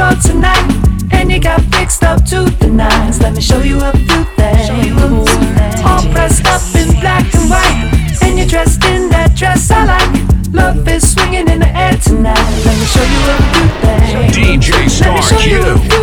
all 0.00 0.12
floor 0.12 0.22
tonight. 0.22 1.08
And 1.12 1.30
you 1.30 1.40
got 1.40 1.60
fixed 1.74 2.04
up 2.04 2.24
to 2.26 2.44
the 2.60 2.68
nines. 2.68 3.20
Let 3.20 3.34
me 3.34 3.40
show 3.40 3.60
you 3.60 3.78
a 3.80 3.92
few 3.92 4.24
things. 4.36 4.68
All 5.84 6.02
pressed 6.12 6.46
up 6.46 6.62
in 6.74 7.00
black 7.00 7.24
and 7.34 7.50
white, 7.50 8.18
and 8.22 8.38
you're 8.38 8.46
dressed 8.46 8.84
in 8.84 9.08
that 9.10 9.34
dress 9.34 9.70
I 9.70 9.84
like. 9.84 10.52
Love 10.52 10.86
is 10.88 11.12
swinging 11.12 11.48
in 11.48 11.60
the 11.60 11.76
air 11.76 11.96
tonight. 11.96 12.48
Let 12.64 12.76
me 12.78 12.86
show 12.86 13.06
you 13.14 13.20
a 13.32 13.36
few 13.52 13.68
things. 13.82 14.36
DJ 14.36 14.70
Let 14.72 14.82
me 14.82 14.88
Star 14.88 15.22
show 15.22 15.40
you 15.40 15.62
a 15.62 15.88
Q 15.88 15.97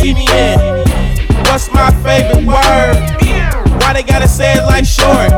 see 0.00 0.14
me 0.14 0.26
in. 0.30 0.58
What's 1.46 1.70
my 1.72 1.90
favorite 2.02 2.46
word? 2.46 2.96
Why 3.80 3.92
they 3.92 4.02
gotta 4.02 4.28
say 4.28 4.54
it 4.54 4.64
like 4.64 4.84
short? 4.86 5.29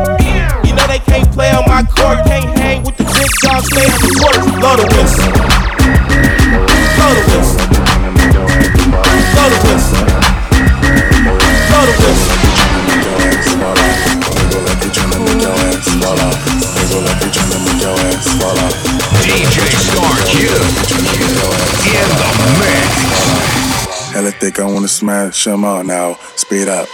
Wanna 25.33 25.39
smash 25.39 25.45
them 25.45 25.64
all 25.64 25.85
now. 25.85 26.14
Speed 26.37 26.68
up. 26.68 26.89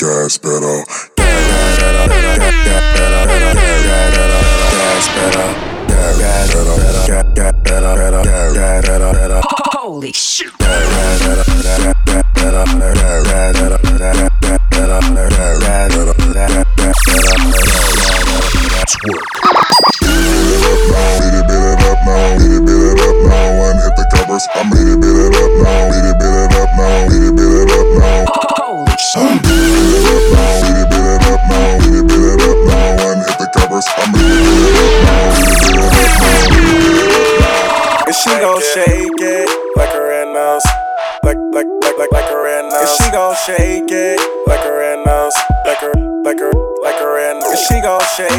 Gas 0.00 0.38
pedal. 0.38 0.84
Holy 9.76 10.12
shit. 10.12 10.50
I'm 19.46 19.53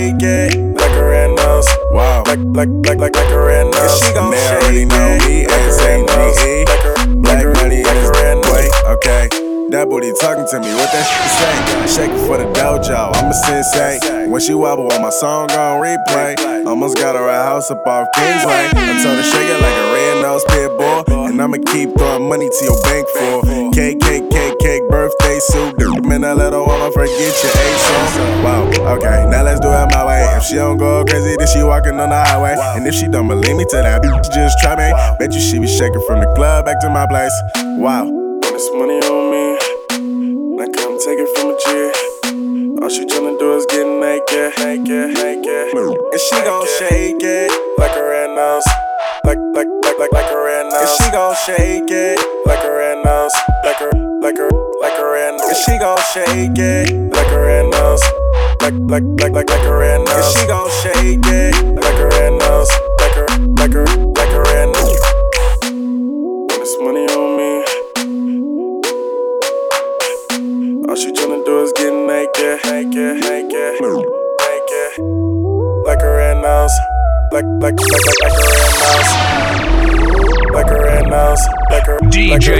shake 0.05 0.21
it 0.21 0.77
like 0.77 0.91
a 0.91 1.03
red 1.03 1.35
nose. 1.35 1.67
Wow. 1.91 2.23
Like, 2.27 2.39
like, 2.53 2.69
like, 2.85 2.99
like, 2.99 3.15
like 3.15 3.31
a 3.31 3.39
red 3.39 3.65
nose. 3.73 3.99
She 3.99 4.13
gon' 4.13 4.31
They 4.31 4.47
already 4.53 4.85
know 4.85 5.17
me, 5.25 5.47
like 5.47 5.61
a 5.61 5.77
red 5.81 6.05
nose. 6.05 6.37
Like 6.69 6.85
a, 6.85 7.15
Black 7.15 7.45
money 7.57 7.83
like 7.83 7.97
a 7.97 8.11
red 8.11 8.37
nose. 8.37 8.69
Okay. 8.85 9.29
That 9.73 9.89
booty 9.89 10.13
talking 10.21 10.45
to 10.45 10.59
me, 10.61 10.69
what 10.77 10.93
that 10.93 11.05
shit 11.09 11.25
say? 11.33 12.05
Shake 12.05 12.13
it 12.13 12.21
for 12.29 12.37
the 12.37 12.45
dojo, 12.53 13.11
I'm 13.17 13.31
a 13.31 13.33
sensei. 13.33 14.29
When 14.29 14.39
she 14.39 14.53
wobble 14.53 14.93
on 14.93 15.01
my 15.01 15.09
song 15.09 15.49
on 15.51 15.81
replay, 15.81 16.37
almost 16.67 16.97
got 16.97 17.15
her 17.15 17.27
a 17.27 17.43
house 17.43 17.71
up 17.71 17.85
off 17.85 18.07
Kingsway. 18.13 18.69
I 18.77 19.01
told 19.01 19.17
her 19.17 19.25
shake 19.25 19.49
it 19.49 19.59
like 19.59 19.73
a 19.73 19.87
red 19.91 20.21
nose 20.21 20.45
pit 20.47 20.69
bull, 20.77 21.25
and 21.27 21.41
I'ma 21.41 21.57
keep 21.73 21.97
throwing 21.97 22.29
money 22.29 22.47
to 22.47 22.61
your 22.63 22.79
bank 22.83 23.09
for 23.09 23.41
cake, 23.73 23.99
cake, 23.99 24.29
cake, 24.29 24.55
cake, 24.59 24.83
birthday 24.87 25.39
suit. 25.39 25.75
Man, 26.05 26.21
that 26.21 26.37
little 26.37 26.63
woman 26.67 26.93
forget 26.93 27.17
your 27.17 27.51
ASO. 27.51 28.43
Wow, 28.45 28.54
okay, 28.85 29.25
now 29.29 29.43
let's 29.43 29.59
do 29.59 29.67
it 29.67 29.91
my 29.91 30.05
way. 30.05 30.23
If 30.37 30.43
she 30.43 30.55
don't 30.55 30.77
go 30.77 31.03
crazy, 31.05 31.35
then 31.37 31.47
she 31.47 31.63
walking 31.63 31.99
on 31.99 32.09
the 32.09 32.15
highway. 32.15 32.55
And 32.75 32.87
if 32.87 32.95
she 32.95 33.07
don't 33.07 33.27
believe 33.27 33.55
me, 33.55 33.65
tell 33.69 33.83
that 33.83 34.01
bitch 34.01 34.33
just 34.33 34.59
try 34.59 34.75
me. 34.75 34.91
Bet 35.19 35.33
you 35.33 35.41
she 35.41 35.59
be 35.59 35.67
shaking 35.67 36.03
from 36.07 36.19
the 36.19 36.27
club 36.35 36.65
back 36.65 36.79
to 36.81 36.89
my 36.89 37.05
place. 37.07 37.33
Wow. 37.77 38.24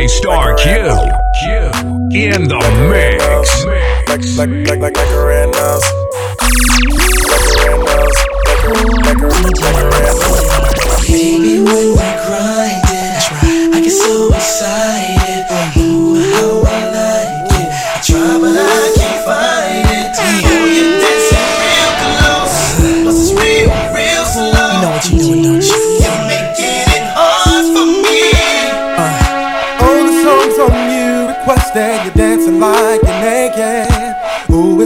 Star 0.08 0.56
Q. 0.56 0.72
In 2.12 2.47
the 2.47 2.60
mix. 2.89 3.66
like, 4.08 4.22
like, 4.38 4.49
like, 4.68 4.82
like, 4.82 4.97
like 4.97 4.97
like 4.97 5.53
like. 5.56 5.86
Baby, 11.08 11.62
when 11.64 11.91
we 11.91 12.08
grindin', 12.26 13.74
I 13.74 13.80
get 13.82 13.91
so 13.91 14.34
excited. 14.34 15.25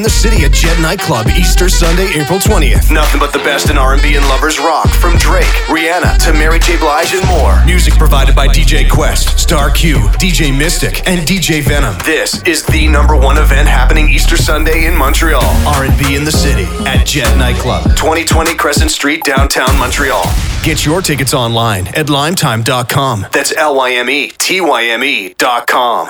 in 0.00 0.02
the 0.02 0.08
city 0.08 0.46
at 0.46 0.52
Jet 0.52 0.80
Nightclub 0.80 1.26
Easter 1.28 1.68
Sunday, 1.68 2.08
April 2.18 2.38
20th. 2.38 2.90
Nothing 2.90 3.20
but 3.20 3.34
the 3.34 3.38
best 3.40 3.68
in 3.68 3.76
R&B 3.76 4.16
and 4.16 4.26
lovers 4.28 4.58
rock 4.58 4.88
from 4.88 5.18
Drake, 5.18 5.44
Rihanna 5.68 6.16
to 6.24 6.32
Mary 6.32 6.58
J. 6.58 6.78
Blige 6.78 7.12
and 7.12 7.26
more. 7.28 7.62
Music 7.66 7.92
provided 7.98 8.34
by 8.34 8.48
DJ 8.48 8.88
Quest, 8.88 9.38
Star 9.38 9.70
Q, 9.70 9.98
DJ 10.16 10.56
Mystic, 10.56 11.06
and 11.06 11.28
DJ 11.28 11.60
Venom. 11.60 11.94
This 12.06 12.42
is 12.44 12.64
the 12.64 12.88
number 12.88 13.14
one 13.14 13.36
event 13.36 13.68
happening 13.68 14.08
Easter 14.08 14.38
Sunday 14.38 14.86
in 14.86 14.96
Montreal. 14.96 15.44
R&B 15.66 16.16
in 16.16 16.24
the 16.24 16.32
city 16.32 16.64
at 16.86 17.04
Jet 17.04 17.36
Nightclub, 17.36 17.84
2020 17.96 18.54
Crescent 18.54 18.90
Street, 18.90 19.22
downtown 19.24 19.78
Montreal. 19.78 20.22
Get 20.62 20.86
your 20.86 21.02
tickets 21.02 21.34
online 21.34 21.88
at 21.88 22.06
lymetyme.com. 22.06 23.26
That's 23.32 23.52
L 23.54 23.74
Y 23.76 23.92
M 23.92 24.08
E 24.08 24.30
T 24.38 24.62
Y 24.62 24.84
M 24.84 25.04
E 25.04 25.34
dot 25.34 25.66
com. 25.66 26.08